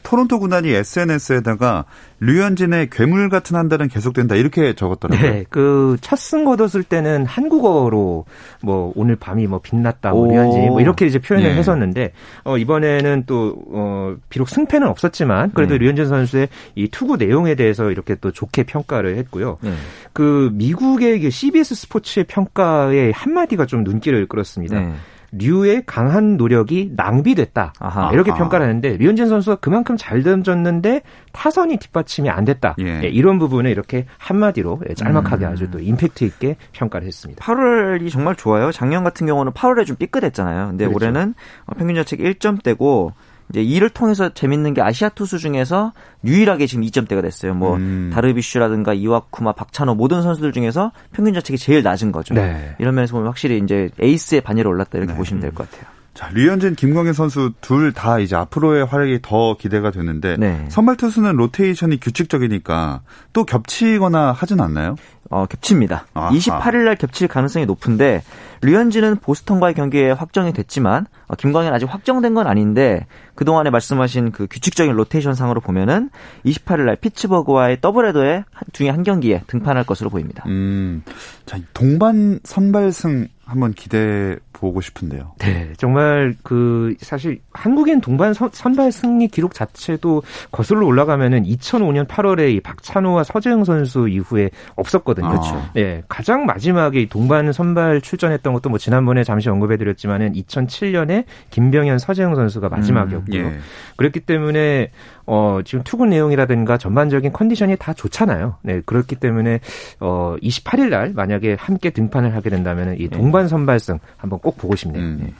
토론토 0.07 0.39
군단이 0.39 0.71
SNS에다가 0.71 1.85
류현진의 2.21 2.91
괴물 2.91 3.29
같은 3.29 3.57
한 3.57 3.69
달은 3.69 3.89
계속된다 3.89 4.37
이렇게 4.37 4.75
적었더라고요. 4.75 5.31
네, 5.31 5.45
그 5.51 5.97
첫승 6.01 6.45
거뒀을 6.45 6.85
때는 6.85 7.27
한국어로 7.27 8.25
뭐 8.63 8.93
오늘 8.95 9.17
밤이 9.17 9.49
뭐 9.49 9.61
빛났다, 9.61 10.13
뭐 10.13 10.31
류현진 10.31 10.69
뭐 10.69 10.81
이렇게 10.81 11.07
이제 11.07 11.19
표현을 11.19 11.51
네. 11.51 11.57
했었는데 11.57 12.13
어 12.45 12.57
이번에는 12.57 13.25
또 13.27 13.57
어 13.73 14.17
비록 14.29 14.49
승패는 14.49 14.87
없었지만 14.87 15.51
그래도 15.53 15.75
네. 15.75 15.79
류현진 15.79 16.07
선수의 16.07 16.49
이 16.75 16.89
투구 16.89 17.17
내용에 17.17 17.55
대해서 17.55 17.91
이렇게 17.91 18.15
또 18.15 18.31
좋게 18.31 18.65
평가를 18.65 19.17
했고요. 19.19 19.59
네. 19.61 19.73
그 20.13 20.51
미국의 20.53 21.31
CBS 21.31 21.75
스포츠의 21.75 22.25
평가에 22.25 23.11
한 23.11 23.33
마디가 23.33 23.67
좀 23.67 23.83
눈길을 23.85 24.27
끌었습니다. 24.27 24.81
네. 24.81 24.93
류의 25.39 25.85
강한 25.87 26.37
노력이 26.37 26.93
낭비됐다. 26.97 27.73
아하, 27.79 28.11
이렇게 28.13 28.31
아하. 28.31 28.39
평가를 28.39 28.67
하는데 28.67 28.97
류현진 28.97 29.29
선수가 29.29 29.57
그만큼 29.57 29.97
잘 29.97 30.23
던졌는데 30.23 31.03
타선이 31.33 31.77
뒷받침이 31.79 32.31
안 32.31 32.45
됐다. 32.45 32.77
예. 32.81 33.03
예, 33.05 33.09
이런 33.09 33.39
부분을 33.39 33.71
이렇게 33.71 34.07
한마디로 34.19 34.81
예, 34.89 34.95
짤막하게 34.95 35.45
음. 35.45 35.53
아주 35.53 35.71
또 35.71 35.79
임팩트 35.79 36.25
있게 36.25 36.57
평가를 36.73 37.07
했습니다. 37.07 37.45
8월이 37.45 38.11
정말 38.11 38.37
좋아요. 38.37 38.73
작년 38.73 39.05
같은 39.05 39.27
경우는 39.27 39.53
8월에 39.53 39.87
좀 39.87 39.97
삐끗했잖아요. 39.97 40.69
근데 40.69 40.87
그렇죠. 40.87 40.97
올해는 40.97 41.35
평균 41.79 41.97
자책 41.97 42.21
1점대고 42.21 43.13
이제 43.51 43.63
이를 43.63 43.91
통해서 43.91 44.29
재밌는 44.29 44.75
게 44.75 44.83
아시아 44.83 45.09
투수 45.11 45.39
중에서 45.39 45.93
유일하게 46.25 46.67
지금 46.67 46.85
2점대가 46.85 47.23
됐어요. 47.23 47.55
뭐 47.55 47.77
음. 47.77 48.11
다르비슈라든가 48.13 48.93
이와쿠마, 48.95 49.53
박찬호 49.53 49.95
모든 49.95 50.23
선수들 50.23 50.53
중에서 50.53 50.93
평균 51.13 51.33
자책이 51.35 51.57
제일 51.59 51.83
낮은 51.83 52.11
거죠. 52.13 52.35
네. 52.35 52.75
이런 52.79 52.95
면에서 52.95 53.13
보면 53.13 53.29
확실히 53.29 53.59
이제 53.59 53.89
에이스의 54.01 54.41
반열에 54.41 54.69
올랐다 54.69 54.99
이렇게 54.99 55.13
네. 55.13 55.19
보시면 55.19 55.41
될 55.41 55.53
것 55.53 55.71
같아요. 55.71 55.96
자, 56.17 56.31
류현진, 56.33 56.75
김광현 56.77 57.13
선수 57.13 57.53
둘 57.61 57.93
다 57.93 58.19
이제 58.19 58.35
앞으로의 58.37 58.85
활약이 58.87 59.21
더 59.23 59.57
기대가 59.57 59.91
되는데 59.91 60.37
네. 60.39 60.65
선발 60.69 60.97
투수는 60.97 61.37
로테이션이 61.37 62.01
규칙적이니까 62.01 63.03
또 63.33 63.45
겹치거나 63.45 64.33
하진 64.33 64.61
않나요? 64.61 64.97
어, 65.31 65.47
겹칩니다. 65.47 66.07
아하. 66.15 66.31
28일 66.31 66.85
날 66.85 66.97
겹칠 66.97 67.27
가능성이 67.29 67.67
높은데 67.67 68.23
류현진은 68.63 69.17
보스턴과의 69.17 69.75
경기에 69.75 70.11
확정이 70.13 70.53
됐지만 70.53 71.07
어, 71.27 71.35
김광현 71.37 71.73
아직 71.75 71.87
확정된 71.87 72.35
건 72.35 72.47
아닌데 72.47 73.07
그동안에 73.35 73.71
말씀하신 73.71 74.33
그 74.33 74.47
규칙적인 74.51 74.95
로테이션 74.95 75.35
상으로 75.35 75.61
보면은 75.61 76.11
28일 76.45 76.85
날 76.87 76.97
피츠버그와의 76.97 77.81
더블헤더의 77.81 78.45
중에 78.73 78.89
한 78.89 79.03
경기에 79.03 79.43
등판할 79.47 79.85
것으로 79.85 80.11
보입니다. 80.11 80.45
음. 80.47 81.03
자, 81.45 81.59
동반 81.75 82.41
선발승 82.45 83.29
한번 83.47 83.73
기대해 83.73 84.37
보고 84.53 84.81
싶은데요. 84.81 85.35
네, 85.39 85.73
정말 85.77 86.35
그 86.43 86.97
사실 87.01 87.41
한국인 87.53 88.01
동반 88.01 88.35
선, 88.35 88.51
발 88.77 88.91
승리 88.91 89.29
기록 89.29 89.55
자체도 89.55 90.23
거슬러 90.51 90.85
올라가면은 90.85 91.45
2005년 91.45 92.09
8월에 92.09 92.53
이 92.53 92.61
박찬호와 92.61 93.23
서재영 93.23 93.65
선수 93.65 94.09
이후에 94.09 94.51
없었거든요. 94.75 95.29
그렇죠. 95.29 95.63
네, 95.75 96.03
가장 96.09 96.45
마지막에 96.45 97.07
동반 97.09 97.53
선발 97.53 98.01
출전했던 98.01 98.53
것도 98.55 98.69
뭐 98.69 98.79
지난번에 98.79 99.23
잠시 99.23 99.49
언급해드렸지만은 99.49 100.33
2007년에 100.33 101.25
김병현 101.51 101.99
서재영 101.99 102.35
선수가 102.35 102.69
마지막이었고요. 102.69 103.43
음, 103.43 103.53
예. 103.55 103.61
그렇기 103.97 104.21
때문에 104.21 104.91
어, 105.27 105.61
지금 105.65 105.83
투구 105.85 106.07
내용이라든가 106.07 106.79
전반적인 106.79 107.33
컨디션이 107.33 107.77
다 107.77 107.93
좋잖아요. 107.93 108.57
네, 108.63 108.81
그렇기 108.87 109.17
때문에 109.17 109.61
어, 110.01 110.37
28일 110.43 110.89
날 110.89 111.13
만약에 111.15 111.57
함께 111.59 111.91
등판을 111.91 112.35
하게 112.35 112.51
된다면 112.51 112.95
이 112.99 113.09
네. 113.09 113.17
동반 113.17 113.49
선발승 113.49 113.99
한번 114.17 114.39
꼭 114.39 114.57
보고 114.57 114.77
싶네요. 114.77 115.03
음. 115.03 115.19
네. 115.23 115.33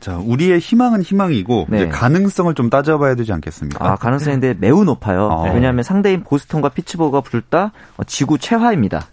자, 0.00 0.16
우리의 0.16 0.60
희망은 0.60 1.02
희망이고 1.02 1.66
네. 1.70 1.76
이제 1.78 1.88
가능성을 1.88 2.54
좀 2.54 2.70
따져봐야 2.70 3.16
되지 3.16 3.32
않겠습니까? 3.32 3.84
아, 3.84 3.96
가능성인데 3.96 4.54
매우 4.60 4.84
높아요. 4.84 5.24
어. 5.26 5.52
왜냐하면 5.52 5.82
상대인 5.82 6.22
보스턴과 6.22 6.68
피츠버그가 6.70 7.22
둘 7.28 7.42
다 7.48 7.72
지구 8.06 8.36
최하입니다. 8.38 9.06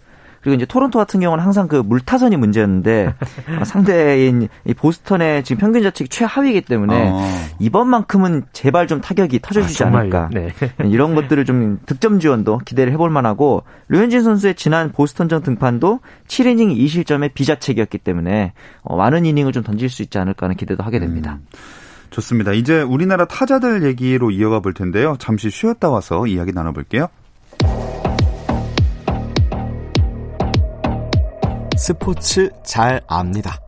그리고 0.46 0.54
이제 0.54 0.64
토론토 0.64 0.96
같은 0.96 1.18
경우는 1.18 1.42
항상 1.42 1.66
그 1.66 1.74
물타선이 1.74 2.36
문제였는데 2.36 3.14
어, 3.60 3.64
상대인 3.64 4.46
이 4.64 4.74
보스턴의 4.74 5.42
지금 5.42 5.58
평균 5.58 5.82
자책이 5.82 6.08
최하위이기 6.08 6.60
때문에 6.60 7.10
어. 7.10 7.20
이번만큼은 7.58 8.44
제발 8.52 8.86
좀 8.86 9.00
타격이 9.00 9.40
터져주지 9.40 9.82
아, 9.82 9.88
않을까. 9.88 10.30
네. 10.32 10.50
이런 10.84 11.16
것들을 11.16 11.44
좀 11.46 11.80
득점 11.84 12.20
지원도 12.20 12.58
기대를 12.58 12.92
해볼 12.92 13.10
만하고 13.10 13.64
류현진 13.88 14.22
선수의 14.22 14.54
지난 14.54 14.92
보스턴전 14.92 15.42
등판도 15.42 15.98
7이닝 16.28 16.76
2실점의 16.78 17.34
비자책이었기 17.34 17.98
때문에 17.98 18.52
어, 18.82 18.96
많은 18.96 19.26
이닝을 19.26 19.50
좀 19.50 19.64
던질 19.64 19.90
수 19.90 20.02
있지 20.02 20.16
않을까 20.18 20.46
하는 20.46 20.56
기대도 20.56 20.84
하게 20.84 21.00
됩니다. 21.00 21.40
음. 21.40 21.46
좋습니다. 22.10 22.52
이제 22.52 22.82
우리나라 22.82 23.24
타자들 23.24 23.82
얘기로 23.82 24.30
이어가 24.30 24.60
볼 24.60 24.74
텐데요. 24.74 25.16
잠시 25.18 25.50
쉬었다 25.50 25.90
와서 25.90 26.24
이야기 26.28 26.52
나눠볼게요. 26.52 27.08
스포츠 31.78 32.48
잘 32.64 33.02
압니다. 33.06 33.60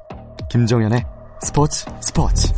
김정현의 0.50 1.04
스포츠 1.42 1.84
스포츠. 2.00 2.48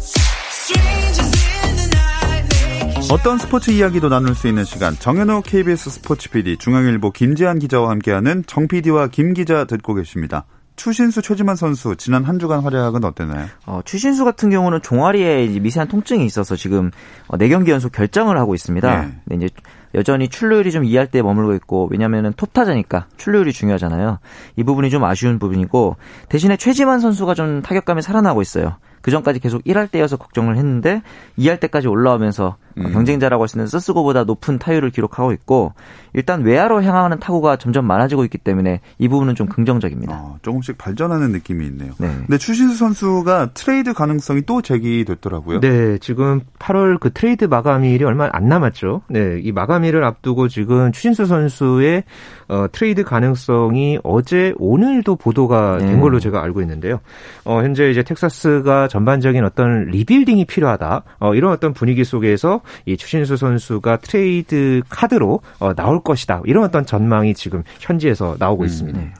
어떤 3.10 3.36
스포츠 3.38 3.72
이야기도 3.72 4.08
나눌 4.08 4.36
수 4.36 4.46
있는 4.46 4.64
시간 4.64 4.94
정현호 4.94 5.42
KBS 5.42 5.90
스포츠 5.90 6.30
PD 6.30 6.56
중앙일보 6.56 7.10
김지한 7.10 7.58
기자와 7.58 7.90
함께하는 7.90 8.44
정 8.46 8.68
PD와 8.68 9.08
김 9.08 9.34
기자 9.34 9.64
듣고 9.64 9.94
계십니다. 9.94 10.46
추신수 10.76 11.20
최지만 11.20 11.56
선수 11.56 11.96
지난 11.96 12.24
한 12.24 12.38
주간 12.38 12.60
활약은 12.60 13.04
어땠나요? 13.04 13.48
어, 13.66 13.80
추신수 13.84 14.24
같은 14.24 14.50
경우는 14.50 14.80
종아리에 14.82 15.44
이제 15.44 15.58
미세한 15.58 15.88
통증이 15.88 16.24
있어서 16.24 16.54
지금 16.54 16.90
어, 17.26 17.36
4경기 17.36 17.68
연속 17.68 17.92
결정을 17.92 18.38
하고 18.38 18.54
있습니다. 18.54 19.00
네. 19.00 19.12
근데 19.28 19.46
이제 19.46 19.54
여전히 19.94 20.28
출루율이 20.28 20.70
좀 20.72 20.84
2할 20.84 21.10
때 21.10 21.22
머물고 21.22 21.54
있고 21.54 21.88
왜냐면은 21.90 22.32
톱타자니까 22.36 23.06
출루율이 23.16 23.52
중요하잖아요. 23.52 24.18
이 24.56 24.64
부분이 24.64 24.90
좀 24.90 25.04
아쉬운 25.04 25.38
부분이고 25.38 25.96
대신에 26.28 26.56
최지만 26.56 27.00
선수가 27.00 27.34
좀 27.34 27.62
타격감이 27.62 28.02
살아나고 28.02 28.42
있어요. 28.42 28.76
그 29.02 29.10
전까지 29.10 29.40
계속 29.40 29.64
1할대여서 29.64 30.16
걱정을 30.16 30.56
했는데 30.56 31.02
2할대까지 31.38 31.88
올라오면서 31.88 32.56
어, 32.69 32.69
음. 32.80 32.92
경쟁자라고 32.92 33.42
할 33.42 33.48
수 33.50 33.58
있는 33.58 33.66
쓰쓰고보다 33.66 34.24
높은 34.24 34.58
타율을 34.58 34.90
기록하고 34.90 35.32
있고 35.32 35.74
일단 36.12 36.42
외야로 36.42 36.82
향하는 36.82 37.18
타구가 37.20 37.56
점점 37.56 37.86
많아지고 37.86 38.24
있기 38.24 38.38
때문에 38.38 38.80
이 38.98 39.08
부분은 39.08 39.34
좀 39.34 39.46
긍정적입니다. 39.48 40.14
어, 40.14 40.38
조금씩 40.42 40.78
발전하는 40.78 41.32
느낌이 41.32 41.66
있네요. 41.66 41.92
네. 41.98 42.08
근데 42.26 42.38
추신수 42.38 42.76
선수가 42.76 43.50
트레이드 43.54 43.92
가능성이 43.92 44.42
또 44.42 44.62
제기됐더라고요. 44.62 45.60
네, 45.60 45.98
지금 45.98 46.40
8월 46.58 46.98
그 46.98 47.12
트레이드 47.12 47.44
마감일이 47.44 48.04
얼마 48.04 48.28
안 48.32 48.48
남았죠. 48.48 49.02
네, 49.08 49.40
이 49.42 49.52
마감일을 49.52 50.02
앞두고 50.04 50.48
지금 50.48 50.92
추신수 50.92 51.26
선수의 51.26 52.04
어, 52.48 52.66
트레이드 52.72 53.04
가능성이 53.04 53.98
어제 54.02 54.52
오늘도 54.58 55.16
보도가 55.16 55.78
된 55.78 55.94
네. 55.94 56.00
걸로 56.00 56.18
제가 56.18 56.42
알고 56.42 56.60
있는데요. 56.62 57.00
어, 57.44 57.62
현재 57.62 57.90
이제 57.90 58.02
텍사스가 58.02 58.88
전반적인 58.88 59.44
어떤 59.44 59.84
rebuilding이 59.86 60.46
필요하다. 60.46 61.02
어, 61.20 61.34
이런 61.34 61.52
어떤 61.52 61.72
분위기 61.72 62.04
속에서 62.04 62.60
이 62.86 62.96
추신수 62.96 63.36
선수가 63.36 63.98
트레이드 63.98 64.82
카드로 64.88 65.40
어, 65.58 65.74
나올 65.74 66.02
것이다. 66.02 66.42
이런 66.44 66.64
어떤 66.64 66.84
전망이 66.86 67.34
지금 67.34 67.62
현지에서 67.80 68.36
나오고 68.38 68.64
있습니다. 68.64 68.98
네. 68.98 69.12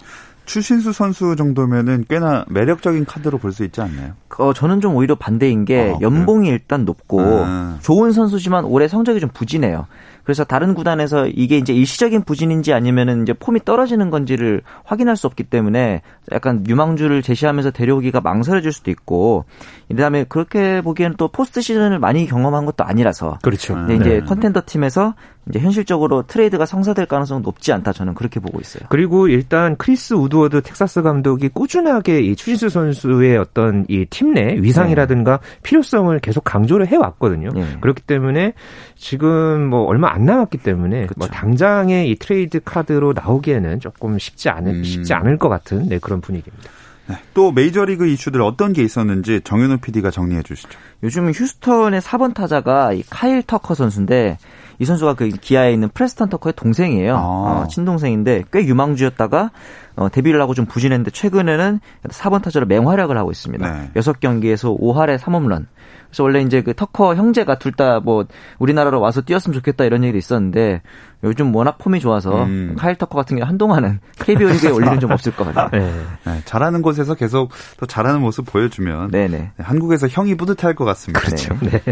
추신수 0.47 0.93
선수 0.93 1.37
정도면은 1.37 2.05
꽤나 2.09 2.45
매력적인 2.49 3.05
카드로 3.05 3.39
볼 3.39 3.53
수 3.53 3.63
있지 3.65 3.81
않나요? 3.81 4.15
어, 4.39 4.53
저는 4.53 4.81
좀 4.81 4.97
오히려 4.97 5.15
반대인 5.15 5.65
게 5.65 5.93
아, 5.95 5.99
연봉이 6.01 6.49
일단 6.49 6.85
높고 6.85 7.21
아. 7.21 7.79
좋은 7.83 8.11
선수지만 8.11 8.65
올해 8.65 8.89
성적이 8.89 9.21
좀 9.21 9.31
부진해요. 9.33 9.87
그래서 10.25 10.45
다른 10.45 10.75
구단에서 10.75 11.27
이게 11.27 11.57
이제 11.57 11.73
일시적인 11.73 12.23
부진인지 12.23 12.73
아니면은 12.73 13.23
이제 13.23 13.33
폼이 13.33 13.61
떨어지는 13.65 14.11
건지를 14.11 14.63
확인할 14.85 15.17
수 15.17 15.27
없기 15.27 15.45
때문에 15.45 16.03
약간 16.33 16.65
유망주를 16.67 17.23
제시하면서 17.23 17.71
데려오기가 17.71 18.21
망설여질 18.21 18.73
수도 18.73 18.91
있고 18.91 19.45
그다음에 19.89 20.25
그렇게 20.25 20.81
보기에는 20.83 21.17
또 21.17 21.29
포스트 21.29 21.61
시즌을 21.61 21.99
많이 21.99 22.27
경험한 22.27 22.67
것도 22.67 22.85
아니라서 22.85 23.39
그렇죠. 23.43 23.75
근데 23.75 23.97
이제 23.97 24.21
contender 24.21 24.63
팀에서 24.67 25.15
이제 25.49 25.59
현실적으로 25.59 26.23
트레이드가 26.27 26.67
성사될 26.67 27.07
가능성은 27.07 27.43
높지 27.43 27.73
않다 27.73 27.93
저는 27.93 28.15
그렇게 28.15 28.39
보고 28.41 28.61
있어요. 28.61 28.85
그리고 28.91 29.27
일단 29.27 29.75
크리스 29.77 30.15
우드워드 30.15 30.63
텍사스 30.63 31.03
감독이 31.03 31.49
꾸준하게 31.49 32.21
이 32.21 32.37
추신수 32.37 32.69
선수의 32.69 33.39
어떤 33.39 33.85
이 33.89 34.05
팀 34.11 34.35
내 34.35 34.57
위상이라든가 34.61 35.41
필요성을 35.63 36.17
계속 36.21 36.45
강조를 36.45 36.87
해 36.89 36.97
왔거든요. 36.97 37.51
네. 37.55 37.65
그렇기 37.81 38.03
때문에 38.03 38.53
지금 38.97 39.67
뭐 39.69 39.85
얼마 39.85 40.13
안 40.13 40.25
남았기 40.25 40.59
때문에 40.59 40.99
뭐 41.17 41.27
그쵸. 41.27 41.29
당장의 41.33 42.11
이 42.11 42.17
트레이드 42.17 42.61
카드로 42.63 43.13
나오기에는 43.15 43.81
조금 43.81 44.19
쉽지 44.19 44.51
않을 44.51 44.75
음. 44.75 44.85
쉽지 44.85 45.15
않을 45.15 45.39
것 45.39 45.49
같은 45.49 45.89
네, 45.89 45.99
그런 45.99 46.21
분위기입니다. 46.21 46.71
네. 47.09 47.17
또 47.35 47.51
메이저리그 47.51 48.07
이슈들 48.07 48.41
어떤 48.43 48.73
게 48.73 48.83
있었는지 48.85 49.41
정현우 49.43 49.79
PD가 49.79 50.11
정리해 50.13 50.43
주시죠. 50.43 50.79
요즘 51.03 51.29
휴스턴의 51.31 52.01
4번 52.03 52.35
타자가 52.35 52.93
이 52.93 53.03
카일 53.11 53.43
터커 53.43 53.75
선수인데 53.75 54.39
이 54.81 54.85
선수가 54.85 55.15
그 55.15 55.29
기아에 55.29 55.73
있는 55.73 55.89
프레스턴 55.91 56.29
터커의 56.31 56.55
동생이에요. 56.57 57.15
아. 57.17 57.21
어, 57.21 57.69
친동생인데 57.69 58.45
꽤 58.53 58.65
유망주였다가 58.65 59.51
어, 59.97 60.09
데뷔를 60.09 60.41
하고 60.41 60.55
좀 60.55 60.65
부진했는데 60.67 61.11
최근에는 61.11 61.81
4번 62.09 62.43
타자로 62.43 62.67
맹활약을 62.67 63.17
하고 63.19 63.31
있습니다. 63.31 63.73
네. 63.73 63.91
6경기에서 63.95 64.77
5할에 64.81 65.19
3홈런. 65.19 65.67
그래서 66.09 66.23
원래 66.25 66.41
이제 66.41 66.63
그 66.63 66.75
터커 66.75 67.15
형제가 67.15 67.59
둘 67.59 67.73
다 67.73 68.01
뭐 68.01 68.25
우리나라로 68.59 69.01
와서 69.01 69.21
뛰었으면 69.21 69.55
좋겠다 69.55 69.85
이런 69.85 70.03
얘기도 70.03 70.19
있었는데 70.19 70.83
요즘 71.25 71.55
워낙 71.55 71.79
폼이 71.79 72.01
좋아서 72.01 72.45
음. 72.45 72.75
카일 72.79 72.97
터커 72.97 73.17
같은 73.17 73.37
경우 73.37 73.49
한동안은 73.49 74.01
KBO 74.19 74.49
리그에 74.49 74.71
올 74.71 74.85
일은 74.85 75.01
좀 75.01 75.11
없을 75.11 75.35
것 75.35 75.53
같아요. 75.53 75.69
네. 75.73 75.93
네, 76.25 76.43
잘하는 76.45 76.83
곳에서 76.83 77.15
계속 77.15 77.51
또 77.79 77.87
잘하는 77.87 78.21
모습 78.21 78.47
보여주면 78.47 79.11
네네. 79.11 79.29
네, 79.29 79.53
한국에서 79.59 80.09
형이 80.09 80.37
뿌듯할 80.37 80.75
것 80.75 80.85
같습니다. 80.85 81.21
그렇죠. 81.21 81.57
네. 81.61 81.83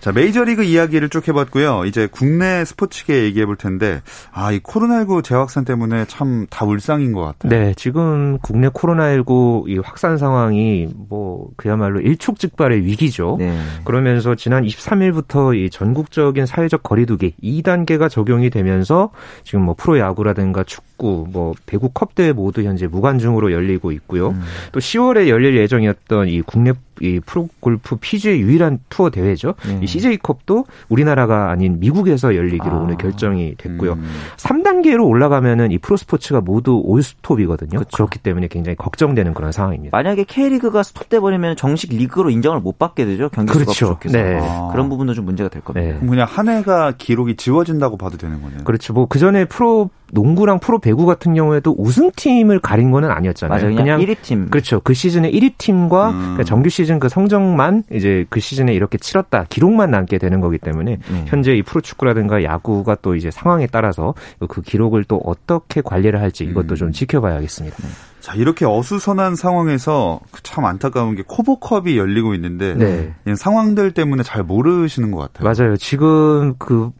자, 0.00 0.12
메이저리그 0.12 0.62
이야기를 0.64 1.08
쭉 1.08 1.26
해봤고요. 1.28 1.84
이제 1.86 2.08
국내 2.10 2.64
스포츠계 2.64 3.24
얘기해 3.24 3.46
볼 3.46 3.56
텐데, 3.56 4.00
아, 4.32 4.52
이 4.52 4.60
코로나19 4.60 5.24
재확산 5.24 5.64
때문에 5.64 6.04
참 6.06 6.42
다 6.52 6.64
울상인 6.66 7.12
것 7.12 7.22
같아요. 7.22 7.50
네, 7.50 7.74
지금 7.74 8.38
국내 8.38 8.68
코로나19 8.68 9.68
이 9.68 9.78
확산 9.78 10.18
상황이 10.18 10.88
뭐 11.08 11.48
그야말로 11.56 12.00
일촉즉발의 12.00 12.84
위기죠. 12.84 13.36
네. 13.38 13.56
그러면서 13.84 14.34
지난 14.34 14.64
23일부터 14.64 15.56
이 15.56 15.70
전국적인 15.70 16.46
사회적 16.46 16.82
거리두기 16.82 17.34
2단계가 17.42 18.10
적용이 18.10 18.50
되 18.50 18.61
면서 18.62 19.10
지금 19.44 19.62
뭐 19.62 19.74
프로야구라든가 19.74 20.64
축구, 20.64 20.86
뭐 21.10 21.54
배구 21.66 21.90
컵 21.90 22.14
대회 22.14 22.32
모두 22.32 22.62
현재 22.62 22.86
무관중으로 22.86 23.52
열리고 23.52 23.92
있고요. 23.92 24.30
음. 24.30 24.42
또 24.72 24.80
10월에 24.80 25.28
열릴 25.28 25.56
예정이었던 25.56 26.28
이 26.28 26.42
국내 26.42 26.72
이 27.00 27.20
프로 27.24 27.48
골프 27.60 27.96
PGA 27.96 28.38
유일한 28.40 28.78
투어 28.88 29.10
대회죠. 29.10 29.54
네. 29.66 29.80
이 29.82 29.86
CJ컵도 29.86 30.66
우리나라가 30.88 31.50
아닌 31.50 31.80
미국에서 31.80 32.36
열리기로 32.36 32.70
아. 32.76 32.78
오늘 32.78 32.96
결정이 32.96 33.54
됐고요. 33.56 33.94
음. 33.94 34.10
3단계로 34.36 35.04
올라가면은 35.06 35.72
이 35.72 35.78
프로스포츠가 35.78 36.42
모두 36.42 36.80
올스톱이거든요. 36.84 37.78
그쵸. 37.80 37.88
그렇기 37.94 38.18
때문에 38.20 38.46
굉장히 38.48 38.76
걱정되는 38.76 39.34
그런 39.34 39.52
상황입니다. 39.52 39.96
만약에 39.96 40.24
K리그가 40.24 40.82
스톱돼 40.82 41.20
버리면 41.20 41.56
정식 41.56 41.90
리그로 41.92 42.30
인정을 42.30 42.60
못 42.60 42.78
받게 42.78 43.04
되죠. 43.04 43.28
경기 43.30 43.52
수가 43.52 43.64
그렇죠. 43.64 43.86
부족해서. 43.98 44.18
네. 44.18 44.38
아. 44.40 44.68
그런 44.70 44.88
부분도 44.88 45.14
좀 45.14 45.24
문제가 45.24 45.48
될 45.48 45.62
겁니다. 45.62 45.98
네. 46.00 46.06
그냥 46.06 46.26
한 46.30 46.48
해가 46.48 46.92
기록이 46.98 47.36
지워진다고 47.36 47.96
봐도 47.96 48.16
되는 48.16 48.40
거네요. 48.42 48.64
그렇죠. 48.64 48.92
뭐 48.92 49.06
그 49.12 49.18
전에 49.18 49.44
프로 49.44 49.90
농구랑 50.12 50.60
프로 50.60 50.78
배구 50.78 51.06
같은 51.06 51.34
경우에도 51.34 51.74
우승팀을 51.78 52.60
가린 52.60 52.90
거는 52.90 53.10
아니었잖아요. 53.10 53.62
맞아요. 53.62 53.76
그냥, 53.76 54.00
1위 54.00 54.20
팀. 54.20 54.48
그렇죠. 54.50 54.80
그 54.80 54.92
시즌에 54.92 55.30
1위 55.30 55.54
팀과 55.56 56.10
음. 56.10 56.18
그러니까 56.20 56.44
정규 56.44 56.68
시즌 56.68 56.98
그 56.98 57.08
성적만 57.08 57.84
이제 57.90 58.26
그 58.28 58.38
시즌에 58.38 58.74
이렇게 58.74 58.98
치렀다 58.98 59.46
기록만 59.48 59.90
남게 59.90 60.18
되는 60.18 60.40
거기 60.40 60.58
때문에 60.58 60.98
네. 61.10 61.24
현재 61.28 61.54
이 61.54 61.62
프로 61.62 61.80
축구라든가 61.80 62.44
야구가 62.44 62.98
또 63.00 63.16
이제 63.16 63.30
상황에 63.30 63.66
따라서 63.66 64.12
그 64.48 64.60
기록을 64.60 65.04
또 65.04 65.20
어떻게 65.24 65.80
관리를 65.80 66.20
할지 66.20 66.44
이것도 66.44 66.74
음. 66.74 66.76
좀 66.76 66.92
지켜봐야겠습니다. 66.92 67.76
자, 68.20 68.34
이렇게 68.34 68.66
어수선한 68.66 69.34
상황에서 69.34 70.20
참 70.44 70.64
안타까운 70.64 71.16
게 71.16 71.24
코보컵이 71.26 71.98
열리고 71.98 72.34
있는데, 72.34 72.74
네. 72.74 73.34
상황들 73.34 73.94
때문에 73.94 74.22
잘 74.22 74.44
모르시는 74.44 75.10
것 75.10 75.18
같아요. 75.18 75.52
맞아요. 75.52 75.76
지금 75.76 76.54
그 76.58 76.92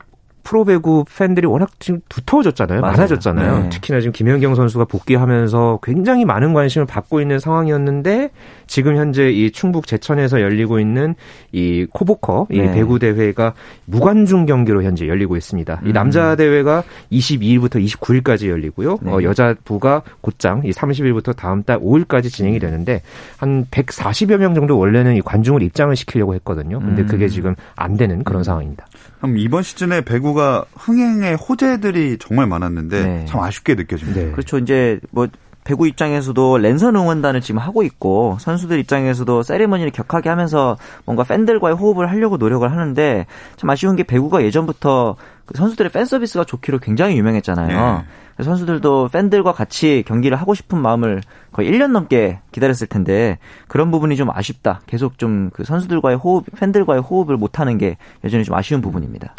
프로배구 0.42 1.04
팬들이 1.16 1.46
워낙 1.46 1.70
지금 1.78 2.00
두터워졌잖아요. 2.08 2.80
맞아요. 2.80 2.92
많아졌잖아요. 2.92 3.58
네. 3.64 3.68
특히나 3.70 4.00
지금 4.00 4.12
김연경 4.12 4.54
선수가 4.54 4.84
복귀하면서 4.86 5.80
굉장히 5.82 6.24
많은 6.24 6.52
관심을 6.52 6.86
받고 6.86 7.20
있는 7.20 7.38
상황이었는데 7.38 8.30
지금 8.66 8.96
현재 8.96 9.30
이 9.30 9.50
충북 9.50 9.86
제천에서 9.86 10.40
열리고 10.40 10.80
있는 10.80 11.14
이 11.52 11.86
코보커 11.92 12.48
이 12.50 12.58
네. 12.58 12.72
배구 12.72 12.98
대회가 12.98 13.54
무관중 13.86 14.46
경기로 14.46 14.82
현재 14.82 15.08
열리고 15.08 15.36
있습니다. 15.36 15.80
이 15.84 15.88
음. 15.88 15.92
남자 15.92 16.36
대회가 16.36 16.82
22일부터 17.10 17.84
29일까지 17.84 18.48
열리고요. 18.48 18.98
네. 19.02 19.12
어, 19.12 19.22
여자부가 19.22 20.02
곧장 20.20 20.62
이 20.64 20.70
30일부터 20.70 21.36
다음 21.36 21.62
달 21.62 21.78
5일까지 21.78 22.30
진행이 22.30 22.58
되는데 22.58 23.02
한 23.36 23.66
140여 23.70 24.38
명 24.38 24.54
정도 24.54 24.78
원래는 24.78 25.16
이 25.16 25.20
관중을 25.20 25.62
입장을 25.62 25.94
시키려고 25.96 26.34
했거든요. 26.34 26.80
근데 26.80 27.02
음. 27.02 27.06
그게 27.06 27.28
지금 27.28 27.54
안 27.76 27.96
되는 27.96 28.24
그런 28.24 28.42
상황입니다. 28.42 28.86
그럼 29.22 29.38
이번 29.38 29.62
시즌에 29.62 30.00
배구가 30.00 30.64
흥행의 30.74 31.36
호재들이 31.36 32.18
정말 32.18 32.48
많았는데 32.48 33.02
네. 33.04 33.24
참 33.26 33.40
아쉽게 33.40 33.76
느껴집니다. 33.76 34.20
네. 34.20 34.30
그렇죠. 34.32 34.58
이제 34.58 34.98
뭐 35.12 35.28
배구 35.62 35.86
입장에서도 35.86 36.58
랜선 36.58 36.96
응원단을 36.96 37.40
지금 37.40 37.60
하고 37.60 37.84
있고 37.84 38.36
선수들 38.40 38.80
입장에서도 38.80 39.44
세리머니를 39.44 39.92
격하게 39.92 40.28
하면서 40.28 40.76
뭔가 41.04 41.22
팬들과의 41.22 41.76
호흡을 41.76 42.10
하려고 42.10 42.36
노력을 42.36 42.68
하는데 42.68 43.26
참 43.54 43.70
아쉬운 43.70 43.94
게 43.94 44.02
배구가 44.02 44.42
예전부터 44.42 45.14
그 45.46 45.56
선수들의 45.56 45.92
팬 45.92 46.04
서비스가 46.04 46.42
좋기로 46.42 46.80
굉장히 46.80 47.16
유명했잖아요. 47.16 47.98
네. 47.98 48.04
선수들도 48.40 49.08
팬들과 49.12 49.52
같이 49.52 50.04
경기를 50.06 50.36
하고 50.40 50.54
싶은 50.54 50.78
마음을 50.78 51.20
거의 51.52 51.70
1년 51.70 51.92
넘게 51.92 52.40
기다렸을 52.52 52.86
텐데 52.86 53.38
그런 53.68 53.90
부분이 53.90 54.16
좀 54.16 54.30
아쉽다. 54.30 54.80
계속 54.86 55.18
좀 55.18 55.50
그 55.52 55.64
선수들과의 55.64 56.16
호흡, 56.16 56.44
팬들과의 56.56 57.02
호흡을 57.02 57.36
못하는 57.36 57.78
게 57.78 57.96
여전히 58.24 58.44
좀 58.44 58.54
아쉬운 58.54 58.80
부분입니다. 58.80 59.34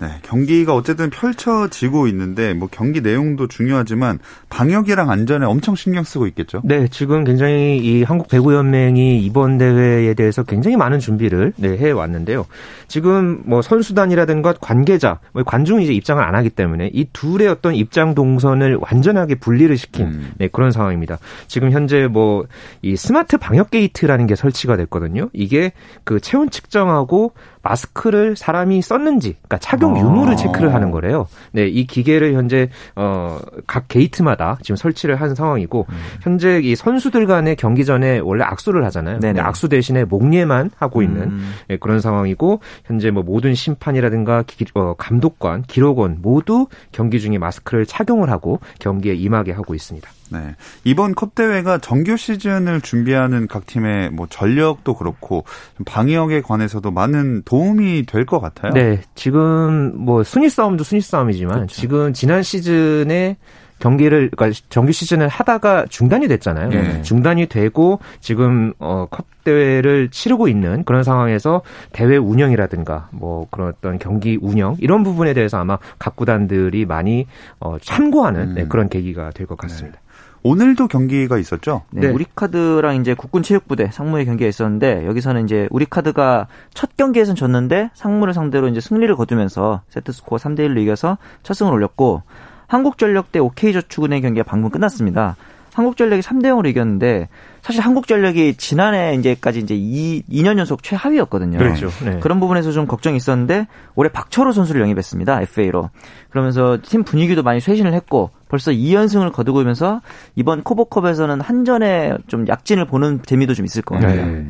네, 0.00 0.08
경기가 0.22 0.74
어쨌든 0.74 1.10
펼쳐지고 1.10 2.06
있는데 2.08 2.54
뭐 2.54 2.68
경기 2.70 3.00
내용도 3.00 3.46
중요하지만 3.46 4.18
방역이랑 4.48 5.10
안전에 5.10 5.46
엄청 5.46 5.74
신경 5.74 6.04
쓰고 6.04 6.26
있겠죠. 6.28 6.60
네, 6.64 6.88
지금 6.88 7.24
굉장히 7.24 7.78
이 7.78 8.02
한국 8.02 8.28
배구 8.28 8.54
연맹이 8.54 9.22
이번 9.22 9.58
대회에 9.58 10.14
대해서 10.14 10.42
굉장히 10.42 10.76
많은 10.76 10.98
준비를 10.98 11.52
네, 11.56 11.76
해 11.76 11.90
왔는데요. 11.90 12.46
지금 12.86 13.42
뭐 13.44 13.60
선수단이라든가 13.60 14.54
관계자, 14.60 15.18
뭐 15.32 15.42
관중이 15.42 15.84
이제 15.84 15.92
입장을 15.92 16.22
안 16.22 16.34
하기 16.34 16.50
때문에 16.50 16.90
이 16.92 17.06
둘의 17.12 17.48
어떤 17.48 17.74
입장 17.74 18.14
동선을 18.14 18.78
완전하게 18.80 19.34
분리를 19.36 19.76
시킨 19.76 20.06
음. 20.06 20.32
네, 20.38 20.48
그런 20.48 20.70
상황입니다. 20.70 21.18
지금 21.46 21.70
현재 21.70 22.06
뭐 22.06 22.46
이 22.82 22.96
스마트 22.96 23.38
방역 23.38 23.70
게이트라는 23.70 24.26
게 24.26 24.36
설치가 24.36 24.76
됐거든요. 24.76 25.30
이게 25.32 25.72
그 26.04 26.20
체온 26.20 26.50
측정하고 26.50 27.32
마스크를 27.68 28.36
사람이 28.36 28.80
썼는지, 28.82 29.34
그러니까 29.42 29.58
착용 29.58 29.96
아. 29.96 30.00
유무를 30.00 30.36
체크를 30.36 30.72
하는 30.74 30.90
거래요. 30.90 31.26
네, 31.52 31.66
이 31.66 31.86
기계를 31.86 32.34
현재 32.34 32.70
어 32.96 33.38
각 33.66 33.88
게이트마다 33.88 34.58
지금 34.62 34.76
설치를 34.76 35.16
한 35.20 35.34
상황이고 35.34 35.86
현재 36.22 36.58
이 36.62 36.74
선수들 36.74 37.26
간의 37.26 37.56
경기 37.56 37.84
전에 37.84 38.18
원래 38.18 38.44
악수를 38.44 38.84
하잖아요. 38.86 39.20
네네. 39.20 39.40
악수 39.40 39.68
대신에 39.68 40.04
목례만 40.04 40.70
하고 40.78 41.02
있는 41.02 41.22
음. 41.22 41.54
네, 41.68 41.76
그런 41.76 42.00
상황이고 42.00 42.60
현재 42.86 43.10
뭐 43.10 43.22
모든 43.22 43.54
심판이라든가 43.54 44.42
기- 44.46 44.64
어, 44.74 44.94
감독관, 44.96 45.62
기록원 45.62 46.18
모두 46.22 46.66
경기 46.92 47.20
중에 47.20 47.38
마스크를 47.38 47.84
착용을 47.86 48.30
하고 48.30 48.60
경기에 48.78 49.14
임하게 49.14 49.52
하고 49.52 49.74
있습니다. 49.74 50.08
네. 50.30 50.54
이번 50.84 51.14
컵 51.14 51.34
대회가 51.34 51.78
정규 51.78 52.16
시즌을 52.16 52.80
준비하는 52.80 53.46
각 53.48 53.66
팀의 53.66 54.10
뭐 54.10 54.26
전력도 54.28 54.94
그렇고 54.94 55.44
좀 55.76 55.84
방역에 55.84 56.40
관해서도 56.42 56.90
많은 56.90 57.42
도움이 57.44 58.04
될 58.06 58.26
것 58.26 58.40
같아요. 58.40 58.72
네, 58.74 59.00
지금 59.14 59.92
뭐 59.96 60.22
순위 60.22 60.48
싸움도 60.50 60.84
순위 60.84 61.00
싸움이지만 61.00 61.54
그렇죠. 61.54 61.74
지금 61.80 62.12
지난 62.12 62.42
시즌에 62.42 63.36
경기를 63.78 64.30
그러니까 64.36 64.60
정규 64.70 64.90
시즌을 64.92 65.28
하다가 65.28 65.86
중단이 65.88 66.26
됐잖아요. 66.28 66.68
네. 66.68 67.02
중단이 67.02 67.46
되고 67.46 68.00
지금 68.20 68.72
어컵 68.78 69.24
대회를 69.44 70.08
치르고 70.10 70.48
있는 70.48 70.82
그런 70.84 71.04
상황에서 71.04 71.62
대회 71.92 72.16
운영이라든가 72.16 73.08
뭐 73.12 73.46
그런 73.50 73.68
어떤 73.68 73.98
경기 74.00 74.36
운영 74.42 74.76
이런 74.80 75.04
부분에 75.04 75.32
대해서 75.32 75.58
아마 75.58 75.78
각 75.98 76.16
구단들이 76.16 76.86
많이 76.86 77.26
어 77.60 77.76
참고하는 77.80 78.40
음. 78.50 78.54
네, 78.56 78.66
그런 78.66 78.88
계기가 78.88 79.30
될 79.30 79.46
것 79.46 79.56
같습니다. 79.56 80.00
오늘도 80.42 80.88
경기가 80.88 81.38
있었죠. 81.38 81.82
네, 81.90 82.02
네. 82.02 82.08
우리카드랑 82.08 82.96
이제 82.96 83.14
국군체육부대 83.14 83.90
상무의 83.92 84.24
경기가 84.24 84.48
있었는데 84.48 85.06
여기서는 85.06 85.44
이제 85.44 85.68
우리카드가 85.70 86.46
첫 86.74 86.96
경기에선 86.96 87.34
졌는데 87.34 87.90
상무를 87.94 88.34
상대로 88.34 88.68
이제 88.68 88.80
승리를 88.80 89.14
거두면서 89.16 89.82
세트 89.88 90.12
스코어 90.12 90.38
3대 90.38 90.60
1로 90.60 90.78
이겨서 90.78 91.18
첫 91.42 91.54
승을 91.54 91.72
올렸고 91.72 92.22
한국전력 92.66 93.32
대 93.32 93.38
OK저축은행 93.38 94.22
경기가 94.22 94.44
방금 94.44 94.70
끝났습니다. 94.70 95.36
한국전력이 95.78 96.22
3대 96.22 96.46
0으로 96.46 96.68
이겼는데 96.68 97.28
사실 97.62 97.80
한국전력이 97.82 98.54
지난해 98.54 99.14
이제까지 99.14 99.60
이제 99.60 99.74
2, 99.76 100.22
2년 100.24 100.58
연속 100.58 100.82
최하위였거든요. 100.82 101.58
그렇죠. 101.58 101.88
네. 102.04 102.18
그런 102.18 102.40
부분에서 102.40 102.72
좀 102.72 102.86
걱정이 102.86 103.16
있었는데 103.16 103.66
올해 103.94 104.10
박철호 104.10 104.52
선수를 104.52 104.80
영입했습니다. 104.80 105.42
FA로. 105.42 105.90
그러면서 106.30 106.78
팀 106.82 107.04
분위기도 107.04 107.42
많이 107.42 107.60
쇄신을 107.60 107.94
했고 107.94 108.30
벌써 108.48 108.72
2연승을 108.72 109.32
거두고 109.32 109.60
오면서 109.60 110.00
이번 110.34 110.62
코보컵에서는 110.62 111.40
한전에 111.40 112.16
좀 112.26 112.48
약진을 112.48 112.86
보는 112.86 113.20
재미도 113.24 113.54
좀 113.54 113.64
있을 113.64 113.82
것 113.82 113.96
같아요. 113.96 114.26
네. 114.26 114.46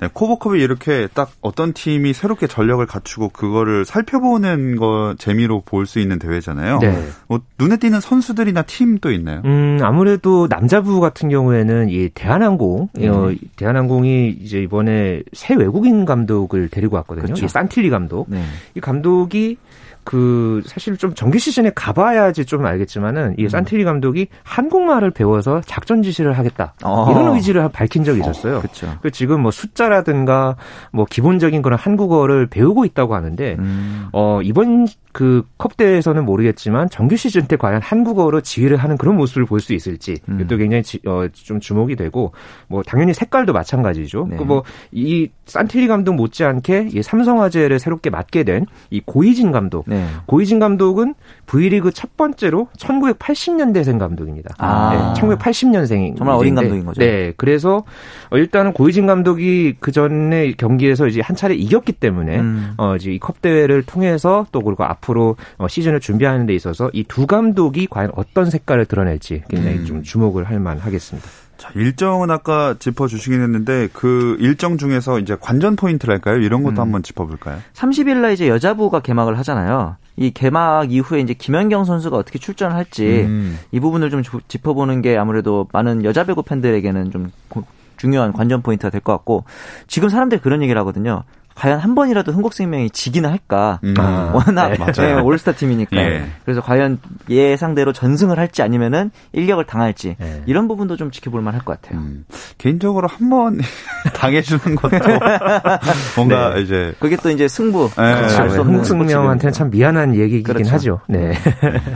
네, 0.00 0.08
코보컵이 0.12 0.60
이렇게 0.60 1.08
딱 1.12 1.30
어떤 1.42 1.72
팀이 1.72 2.12
새롭게 2.14 2.46
전력을 2.46 2.84
갖추고 2.86 3.28
그거를 3.30 3.84
살펴보는 3.84 4.76
거 4.76 5.14
재미로 5.18 5.60
볼 5.64 5.86
수 5.86 5.98
있는 5.98 6.18
대회잖아요. 6.18 6.78
네. 6.78 7.08
뭐 7.28 7.40
눈에 7.58 7.76
띄는 7.76 8.00
선수들이나 8.00 8.62
팀도 8.62 9.10
있나요? 9.12 9.42
음, 9.44 9.78
아무래도 9.82 10.46
남자부 10.48 11.00
같은 11.00 11.28
경우에는 11.28 11.88
이 11.90 12.08
대한항공, 12.10 12.88
어, 12.98 13.30
대한항공이 13.56 14.38
이제 14.40 14.60
이번에 14.62 15.22
새 15.32 15.54
외국인 15.54 16.04
감독을 16.04 16.68
데리고 16.68 16.96
왔거든요. 16.96 17.24
그렇죠. 17.24 17.44
이 17.44 17.48
산틸리 17.48 17.90
감독. 17.90 18.26
네. 18.30 18.42
이 18.76 18.80
감독이 18.80 19.56
그 20.04 20.62
사실 20.66 20.96
좀 20.96 21.14
정규 21.14 21.38
시즌에 21.38 21.70
가봐야지 21.74 22.44
좀 22.44 22.64
알겠지만은 22.66 23.34
이 23.38 23.48
산틸리 23.48 23.84
감독이 23.84 24.28
한국말을 24.42 25.10
배워서 25.10 25.60
작전 25.66 26.02
지시를 26.02 26.32
하겠다 26.38 26.74
어. 26.82 27.06
이런 27.10 27.34
의지를 27.34 27.68
밝힌 27.70 28.02
적이 28.04 28.20
있었어요. 28.20 28.60
그렇죠. 28.60 28.96
그 29.02 29.10
지금 29.10 29.42
뭐 29.42 29.50
숫자라든가 29.50 30.56
뭐 30.92 31.04
기본적인 31.04 31.62
그런 31.62 31.78
한국어를 31.78 32.46
배우고 32.46 32.84
있다고 32.84 33.14
하는데 33.14 33.56
음. 33.58 34.08
어, 34.12 34.40
이번 34.42 34.86
그 35.12 35.42
컵 35.58 35.76
대회에서는 35.76 36.24
모르겠지만 36.24 36.88
정규 36.88 37.16
시즌 37.16 37.46
때 37.46 37.56
과연 37.56 37.82
한국어로 37.82 38.40
지휘를 38.40 38.76
하는 38.78 38.96
그런 38.96 39.16
모습을 39.16 39.44
볼 39.44 39.60
수 39.60 39.74
있을지 39.74 40.16
음. 40.28 40.40
이것도 40.40 40.56
굉장히 40.56 40.82
지- 40.82 41.00
어, 41.06 41.26
좀 41.32 41.60
주목이 41.60 41.96
되고 41.96 42.32
뭐 42.68 42.82
당연히 42.82 43.12
색깔도 43.12 43.52
마찬가지죠. 43.52 44.28
네. 44.30 44.36
그뭐이 44.38 45.28
산틸리 45.44 45.86
감독 45.88 46.14
못지않게 46.14 46.88
이 46.94 47.02
삼성화재를 47.02 47.78
새롭게 47.78 48.08
맡게 48.10 48.44
된 48.44 48.64
이 48.90 49.00
고이진 49.04 49.50
감독. 49.52 49.84
네. 49.90 50.06
고이진 50.24 50.58
감독은 50.58 51.14
V리그 51.46 51.90
첫 51.92 52.16
번째로 52.16 52.68
1980년대생 52.78 53.98
감독입니다. 53.98 54.54
아. 54.58 55.12
네, 55.14 55.20
1980년생. 55.20 56.16
정말 56.16 56.36
어린 56.36 56.54
감독인 56.54 56.86
거죠. 56.86 57.00
네, 57.00 57.34
그래서 57.36 57.84
어, 58.30 58.38
일단은 58.38 58.72
고이진 58.72 59.06
감독이 59.06 59.74
그 59.80 59.92
전에 59.92 60.52
경기에서 60.52 61.06
이제 61.06 61.20
한 61.20 61.36
차례 61.36 61.54
이겼기 61.54 61.92
때문에 61.92 62.38
음. 62.40 62.74
어, 62.78 62.96
이제 62.96 63.12
이컵 63.12 63.42
대회를 63.42 63.82
통해서 63.82 64.46
또 64.52 64.62
그리고 64.62 64.84
앞으로 64.84 65.36
어, 65.58 65.68
시즌을 65.68 66.00
준비하는 66.00 66.46
데 66.46 66.54
있어서 66.54 66.88
이 66.94 67.04
두 67.10 67.26
감독이 67.26 67.88
과연 67.88 68.12
어떤 68.14 68.50
색깔을 68.50 68.86
드러낼지 68.86 69.42
굉장히 69.48 69.78
음. 69.78 69.84
좀 69.84 70.02
주목을 70.04 70.44
할 70.44 70.60
만하겠습니다. 70.60 71.28
자, 71.60 71.68
일정은 71.74 72.30
아까 72.30 72.74
짚어주시긴 72.78 73.42
했는데 73.42 73.88
그 73.92 74.36
일정 74.40 74.78
중에서 74.78 75.18
이제 75.18 75.36
관전 75.38 75.76
포인트랄까요? 75.76 76.38
이런 76.38 76.62
것도 76.62 76.76
음. 76.76 76.80
한번 76.80 77.02
짚어볼까요? 77.02 77.58
30일 77.74 78.16
날 78.16 78.32
이제 78.32 78.48
여자부가 78.48 79.00
개막을 79.00 79.36
하잖아요. 79.40 79.96
이 80.16 80.30
개막 80.30 80.90
이후에 80.90 81.20
이제 81.20 81.34
김연경 81.34 81.84
선수가 81.84 82.16
어떻게 82.16 82.38
출전을 82.38 82.74
할지 82.74 83.24
음. 83.26 83.58
이 83.72 83.80
부분을 83.80 84.08
좀 84.10 84.22
주- 84.22 84.40
짚어보는 84.48 85.02
게 85.02 85.18
아무래도 85.18 85.68
많은 85.72 86.02
여자 86.04 86.24
배구 86.24 86.44
팬들에게는 86.44 87.10
좀 87.10 87.30
고- 87.50 87.64
중요한 87.98 88.32
관전 88.32 88.62
포인트가 88.62 88.88
될 88.88 89.02
것 89.02 89.12
같고 89.12 89.44
지금 89.86 90.08
사람들이 90.08 90.40
그런 90.40 90.62
얘기를 90.62 90.80
하거든요. 90.80 91.24
과연 91.60 91.78
한 91.78 91.94
번이라도 91.94 92.32
흥국생명이 92.32 92.88
지기는 92.88 93.28
할까? 93.28 93.80
음. 93.84 93.94
아. 93.98 94.30
워낙 94.34 94.68
네, 94.70 94.78
맞아요. 94.78 95.16
네, 95.16 95.20
올스타 95.20 95.52
팀이니까. 95.52 95.94
예. 95.98 96.24
그래서 96.42 96.62
과연 96.62 96.98
예상대로 97.28 97.92
전승을 97.92 98.38
할지 98.38 98.62
아니면은 98.62 99.10
일격을 99.32 99.66
당할지 99.66 100.16
네. 100.18 100.42
이런 100.46 100.68
부분도 100.68 100.96
좀 100.96 101.10
지켜볼 101.10 101.42
만할 101.42 101.60
것 101.62 101.78
같아요. 101.82 102.00
음. 102.00 102.24
개인적으로 102.56 103.08
한 103.08 103.28
번 103.30 103.60
당해주는 104.16 104.74
것도 104.74 104.96
뭔가 106.16 106.56
이제 106.56 106.94
그게 106.98 107.16
또 107.16 107.30
이제 107.30 107.46
승부. 107.46 107.90
네. 107.94 108.02
알수 108.02 108.36
그렇죠. 108.38 108.60
없는 108.62 108.74
한국생명한테는 108.76 109.52
참 109.52 109.70
미안한 109.70 110.14
얘기이긴 110.16 110.42
그렇죠. 110.42 110.70
하죠. 110.72 111.00
네. 111.08 111.34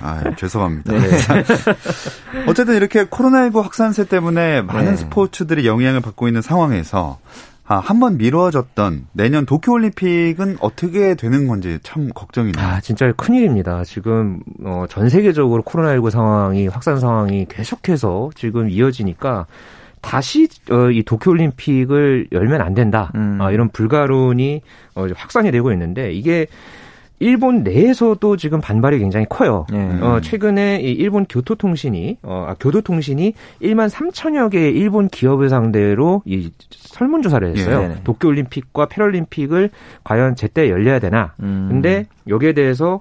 아, 0.03 0.23
죄송합니다. 0.37 0.93
어쨌든 2.47 2.77
이렇게 2.77 3.05
코로나19 3.07 3.63
확산세 3.63 4.05
때문에 4.05 4.61
많은 4.61 4.91
네. 4.91 4.97
스포츠들이 4.97 5.67
영향을 5.67 6.01
받고 6.03 6.29
있는 6.29 6.43
상황에서 6.43 7.19
아, 7.67 7.77
한 7.79 7.99
번 7.99 8.19
미뤄졌던 8.19 9.07
내년 9.13 9.47
도쿄올림픽은 9.47 10.59
어떻게 10.61 11.15
되는 11.15 11.47
건지 11.47 11.79
참 11.83 12.11
걱정이네요. 12.15 12.63
아, 12.63 12.81
진짜 12.81 13.11
큰일입니다. 13.13 13.85
지금, 13.85 14.41
어, 14.65 14.85
전 14.91 15.09
세계적으로 15.09 15.63
코로나19 15.63 16.11
상황이, 16.11 16.67
확산 16.69 17.01
상황이 17.01 17.47
계속해서 17.49 18.31
지금 18.35 18.69
이어지니까 18.69 19.47
다시, 20.03 20.47
어, 20.71 20.91
이 20.91 21.03
도쿄올림픽을 21.05 22.29
열면 22.33 22.61
안 22.61 22.75
된다. 22.75 23.11
음. 23.15 23.39
아, 23.41 23.51
이런 23.51 23.71
불가론이, 23.71 24.61
어, 24.95 25.07
확산이 25.17 25.51
되고 25.51 25.73
있는데, 25.73 26.13
이게, 26.13 26.47
일본 27.21 27.63
내에서도 27.63 28.37
지금 28.37 28.61
반발이 28.61 28.99
굉장히 28.99 29.27
커요. 29.29 29.67
네. 29.71 30.01
어, 30.01 30.21
최근에 30.21 30.81
이 30.81 30.93
일본 30.93 31.25
교토통신이 31.27 32.19
어, 32.23 32.47
아, 32.49 32.55
교도통신이 32.59 33.35
1만 33.63 33.89
3천여 33.89 34.51
개의 34.51 34.73
일본 34.75 35.09
기업을 35.09 35.49
상대로 35.49 36.23
이 36.25 36.51
설문조사를 36.71 37.57
했어요. 37.57 37.89
네. 37.89 37.97
도쿄올림픽과 38.05 38.87
패럴림픽을 38.87 39.71
과연 40.03 40.37
제때 40.37 40.69
열려야 40.69 40.99
되나? 40.99 41.35
음. 41.41 41.69
근데 41.71 42.07
여기에 42.29 42.53
대해서 42.53 43.01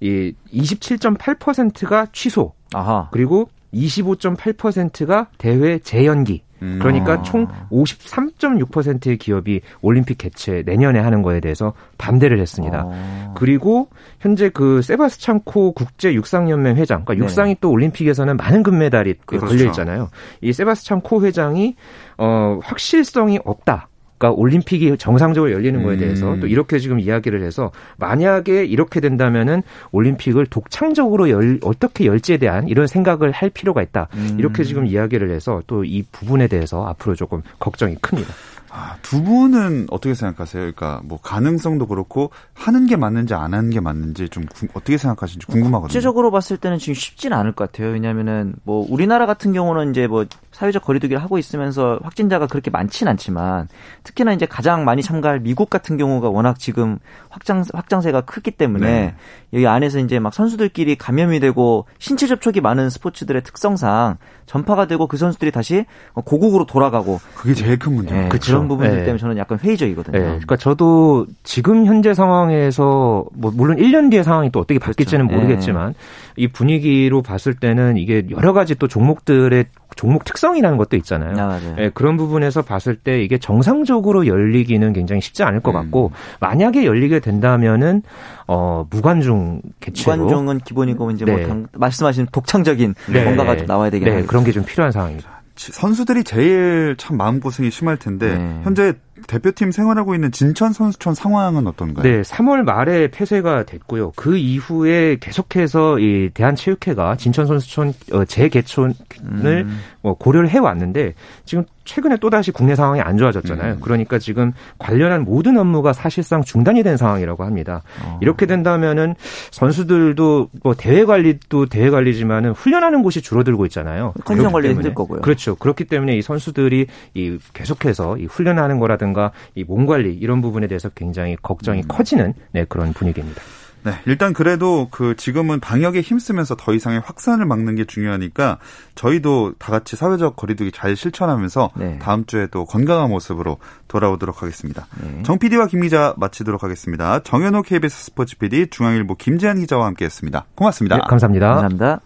이 0.00 0.34
27.8%가 0.52 2.06
취소. 2.12 2.52
아하. 2.74 3.08
그리고 3.12 3.48
25.8%가 3.72 5.28
대회 5.38 5.78
재연기. 5.78 6.42
음. 6.62 6.78
그러니까 6.80 7.14
아. 7.14 7.22
총 7.22 7.48
53.6%의 7.70 9.18
기업이 9.18 9.60
올림픽 9.80 10.18
개최 10.18 10.62
내년에 10.64 11.00
하는 11.00 11.22
거에 11.22 11.40
대해서 11.40 11.74
반대를 11.98 12.40
했습니다. 12.40 12.86
아. 12.88 13.34
그리고 13.36 13.88
현재 14.20 14.48
그 14.48 14.80
세바스찬코 14.80 15.72
국제 15.72 16.14
육상연맹 16.14 16.76
회장, 16.76 17.04
그러니까 17.04 17.14
네. 17.14 17.18
육상이 17.24 17.56
또 17.60 17.70
올림픽에서는 17.70 18.36
많은 18.36 18.62
금메달이 18.62 19.14
그렇죠. 19.26 19.46
걸려 19.46 19.64
있잖아요. 19.66 20.08
이 20.40 20.52
세바스찬코 20.52 21.24
회장이 21.24 21.74
어 22.18 22.60
확실성이 22.62 23.40
없다. 23.44 23.88
그러니까 24.22 24.40
올림픽이 24.40 24.96
정상적으로 24.98 25.50
열리는 25.50 25.82
거에 25.82 25.96
대해서 25.96 26.34
음. 26.34 26.40
또 26.40 26.46
이렇게 26.46 26.78
지금 26.78 27.00
이야기를 27.00 27.42
해서 27.42 27.72
만약에 27.96 28.64
이렇게 28.64 29.00
된다면은 29.00 29.62
올림픽을 29.90 30.46
독창적으로 30.46 31.28
열, 31.28 31.58
어떻게 31.64 32.06
열지에 32.06 32.36
대한 32.36 32.68
이런 32.68 32.86
생각을 32.86 33.32
할 33.32 33.50
필요가 33.50 33.82
있다. 33.82 34.06
음. 34.14 34.36
이렇게 34.38 34.62
지금 34.62 34.86
이야기를 34.86 35.30
해서 35.30 35.60
또 35.66 35.82
이 35.82 36.04
부분에 36.12 36.46
대해서 36.46 36.86
앞으로 36.86 37.16
조금 37.16 37.42
걱정이 37.58 37.96
큽니다. 38.00 38.32
아, 38.74 38.96
두 39.02 39.22
분은 39.22 39.88
어떻게 39.90 40.14
생각하세요? 40.14 40.62
그러니까 40.62 41.02
뭐 41.04 41.18
가능성도 41.20 41.86
그렇고 41.86 42.30
하는 42.54 42.86
게 42.86 42.96
맞는지 42.96 43.34
안 43.34 43.52
하는 43.52 43.68
게 43.68 43.80
맞는지 43.80 44.30
좀 44.30 44.46
구, 44.46 44.66
어떻게 44.72 44.96
생각하시는지 44.96 45.46
궁금하거든요. 45.46 45.88
국제적으로 45.88 46.30
봤을 46.30 46.56
때는 46.56 46.78
지금 46.78 46.94
쉽지는 46.94 47.36
않을 47.36 47.52
것 47.52 47.70
같아요. 47.70 47.92
왜냐하면은 47.92 48.54
뭐 48.64 48.86
우리나라 48.88 49.26
같은 49.26 49.52
경우는 49.52 49.90
이제 49.90 50.06
뭐 50.06 50.24
사회적 50.52 50.84
거리두기를 50.84 51.22
하고 51.22 51.36
있으면서 51.36 51.98
확진자가 52.02 52.46
그렇게 52.46 52.70
많지는 52.70 53.10
않지만 53.10 53.68
특히나 54.04 54.32
이제 54.32 54.46
가장 54.46 54.86
많이 54.86 55.02
참가할 55.02 55.40
미국 55.40 55.68
같은 55.68 55.98
경우가 55.98 56.30
워낙 56.30 56.58
지금 56.58 56.98
확장 57.28 57.64
확장세가 57.74 58.22
크기 58.22 58.52
때문에 58.52 58.86
네. 58.86 59.14
여기 59.52 59.66
안에서 59.66 59.98
이제 59.98 60.18
막 60.18 60.32
선수들끼리 60.32 60.96
감염이 60.96 61.40
되고 61.40 61.86
신체 61.98 62.26
접촉이 62.26 62.60
많은 62.60 62.88
스포츠들의 62.88 63.42
특성상 63.42 64.16
전파가 64.46 64.86
되고 64.86 65.06
그 65.06 65.18
선수들이 65.18 65.50
다시 65.50 65.84
고국으로 66.14 66.64
돌아가고 66.64 67.20
그게 67.34 67.52
제일 67.52 67.78
큰 67.78 67.94
문제. 67.94 68.14
네, 68.14 68.28
그렇죠. 68.28 68.61
그런 68.62 68.68
부분들 68.68 68.96
네. 68.98 69.04
때문에 69.04 69.18
저는 69.18 69.36
약간 69.38 69.58
회의적이거든요. 69.58 70.18
네. 70.18 70.24
그러니까 70.24 70.56
저도 70.56 71.26
지금 71.42 71.86
현재 71.86 72.14
상황에서 72.14 73.24
뭐 73.34 73.52
물론 73.54 73.76
1년 73.76 74.10
뒤의 74.10 74.24
상황이 74.24 74.50
또 74.50 74.60
어떻게 74.60 74.78
바뀔지는 74.78 75.26
그렇죠. 75.26 75.42
모르겠지만 75.42 75.94
이 76.36 76.48
분위기로 76.48 77.22
봤을 77.22 77.54
때는 77.54 77.96
이게 77.98 78.24
여러 78.30 78.52
가지 78.52 78.74
또 78.74 78.88
종목들의 78.88 79.66
종목 79.96 80.24
특성이라는 80.24 80.78
것도 80.78 80.96
있잖아요. 80.96 81.34
아, 81.38 81.58
네, 81.76 81.90
그런 81.92 82.16
부분에서 82.16 82.62
봤을 82.62 82.96
때 82.96 83.22
이게 83.22 83.36
정상적으로 83.36 84.26
열리기는 84.26 84.92
굉장히 84.94 85.20
쉽지 85.20 85.42
않을 85.42 85.60
것 85.60 85.72
음. 85.72 85.74
같고 85.74 86.12
만약에 86.40 86.86
열리게 86.86 87.20
된다면은 87.20 88.02
어 88.46 88.86
무관중 88.90 89.60
개최로 89.80 90.16
무관중은 90.16 90.58
기본이고 90.60 91.10
이제 91.10 91.24
뭐 91.26 91.36
네. 91.36 91.46
뭐 91.46 91.66
말씀하신 91.74 92.28
독창적인 92.32 92.94
네. 93.12 93.24
뭔가가 93.24 93.56
좀 93.56 93.66
나와야 93.66 93.90
되겠네요. 93.90 94.20
네, 94.20 94.26
그런 94.26 94.44
게 94.44 94.52
좀 94.52 94.64
필요한 94.64 94.92
상황입니다. 94.92 95.41
선수들이 95.56 96.24
제일 96.24 96.96
참 96.98 97.16
마음고생이 97.16 97.70
심할 97.70 97.96
텐데 97.96 98.38
네. 98.38 98.60
현재 98.64 98.94
대표팀 99.26 99.72
생활하고 99.72 100.14
있는 100.14 100.32
진천 100.32 100.72
선수촌 100.72 101.14
상황은 101.14 101.66
어떤가요? 101.66 102.02
네, 102.02 102.22
3월 102.22 102.62
말에 102.62 103.08
폐쇄가 103.08 103.64
됐고요. 103.64 104.12
그 104.16 104.36
이후에 104.36 105.16
계속해서 105.20 105.98
이 105.98 106.30
대한체육회가 106.34 107.16
진천 107.16 107.46
선수촌 107.46 107.92
어, 108.12 108.24
재개촌을 108.24 108.94
음. 109.22 109.78
뭐 110.00 110.14
고려를 110.14 110.50
해 110.50 110.58
왔는데 110.58 111.14
지금 111.44 111.64
최근에 111.84 112.16
또다시 112.18 112.52
국내 112.52 112.74
상황이 112.74 113.00
안 113.00 113.16
좋아졌잖아요. 113.16 113.74
음. 113.74 113.78
그러니까 113.80 114.18
지금 114.18 114.52
관련한 114.78 115.24
모든 115.24 115.56
업무가 115.56 115.92
사실상 115.92 116.42
중단이 116.42 116.82
된 116.82 116.96
상황이라고 116.96 117.44
합니다. 117.44 117.82
어. 118.04 118.18
이렇게 118.22 118.46
된다면은 118.46 119.14
선수들도 119.50 120.50
뭐 120.62 120.74
대회 120.74 121.04
관리도 121.04 121.66
대회 121.66 121.90
관리지만은 121.90 122.52
훈련하는 122.52 123.02
곳이 123.02 123.20
줄어들고 123.20 123.66
있잖아요. 123.66 124.14
컨디션 124.24 124.52
관리 124.52 124.70
힘들 124.70 124.94
거고요. 124.94 125.22
그렇죠. 125.22 125.56
그렇기 125.56 125.84
때문에 125.84 126.16
이 126.16 126.22
선수들이 126.22 126.86
이 127.14 127.38
계속해서 127.52 128.18
이 128.18 128.26
훈련하는 128.26 128.78
거라든가 128.78 129.11
이 129.54 129.64
몸 129.64 129.86
관리 129.86 130.14
이런 130.14 130.40
부분에 130.40 130.66
대해서 130.66 130.88
굉장히 130.90 131.36
걱정이 131.40 131.80
음. 131.80 131.88
커지는 131.88 132.34
네, 132.52 132.64
그런 132.64 132.92
분위기입니다. 132.92 133.40
네, 133.84 133.92
일단 134.06 134.32
그래도 134.32 134.86
그 134.92 135.16
지금은 135.16 135.58
방역에 135.58 136.02
힘쓰면서 136.02 136.54
더 136.54 136.72
이상의 136.72 137.00
확산을 137.04 137.46
막는 137.46 137.74
게 137.74 137.84
중요하니까 137.84 138.58
저희도 138.94 139.54
다 139.58 139.72
같이 139.72 139.96
사회적 139.96 140.36
거리두기 140.36 140.70
잘 140.70 140.94
실천하면서 140.94 141.70
네. 141.74 141.98
다음 142.00 142.24
주에 142.24 142.46
또 142.52 142.64
건강한 142.64 143.10
모습으로 143.10 143.58
돌아오도록 143.88 144.40
하겠습니다. 144.42 144.86
네. 145.02 145.22
정 145.24 145.38
PD와 145.40 145.66
김 145.66 145.80
기자 145.80 146.14
마치도록 146.16 146.62
하겠습니다. 146.62 147.24
정현호 147.24 147.62
KBS 147.62 148.04
스포츠 148.04 148.38
PD, 148.38 148.68
중앙일보 148.68 149.16
김재한 149.16 149.58
기자와 149.58 149.86
함께했습니다. 149.86 150.44
고맙습니다. 150.54 150.96
네, 150.98 151.02
감사합니다. 151.08 151.48
감사합니다. 151.48 152.00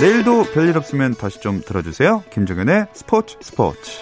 내일도 0.00 0.44
별일 0.54 0.76
없으면 0.78 1.14
다시 1.14 1.40
좀 1.40 1.60
들어주세요. 1.64 2.24
김정현의 2.30 2.86
스포츠 2.94 3.36
스포츠. 3.42 4.00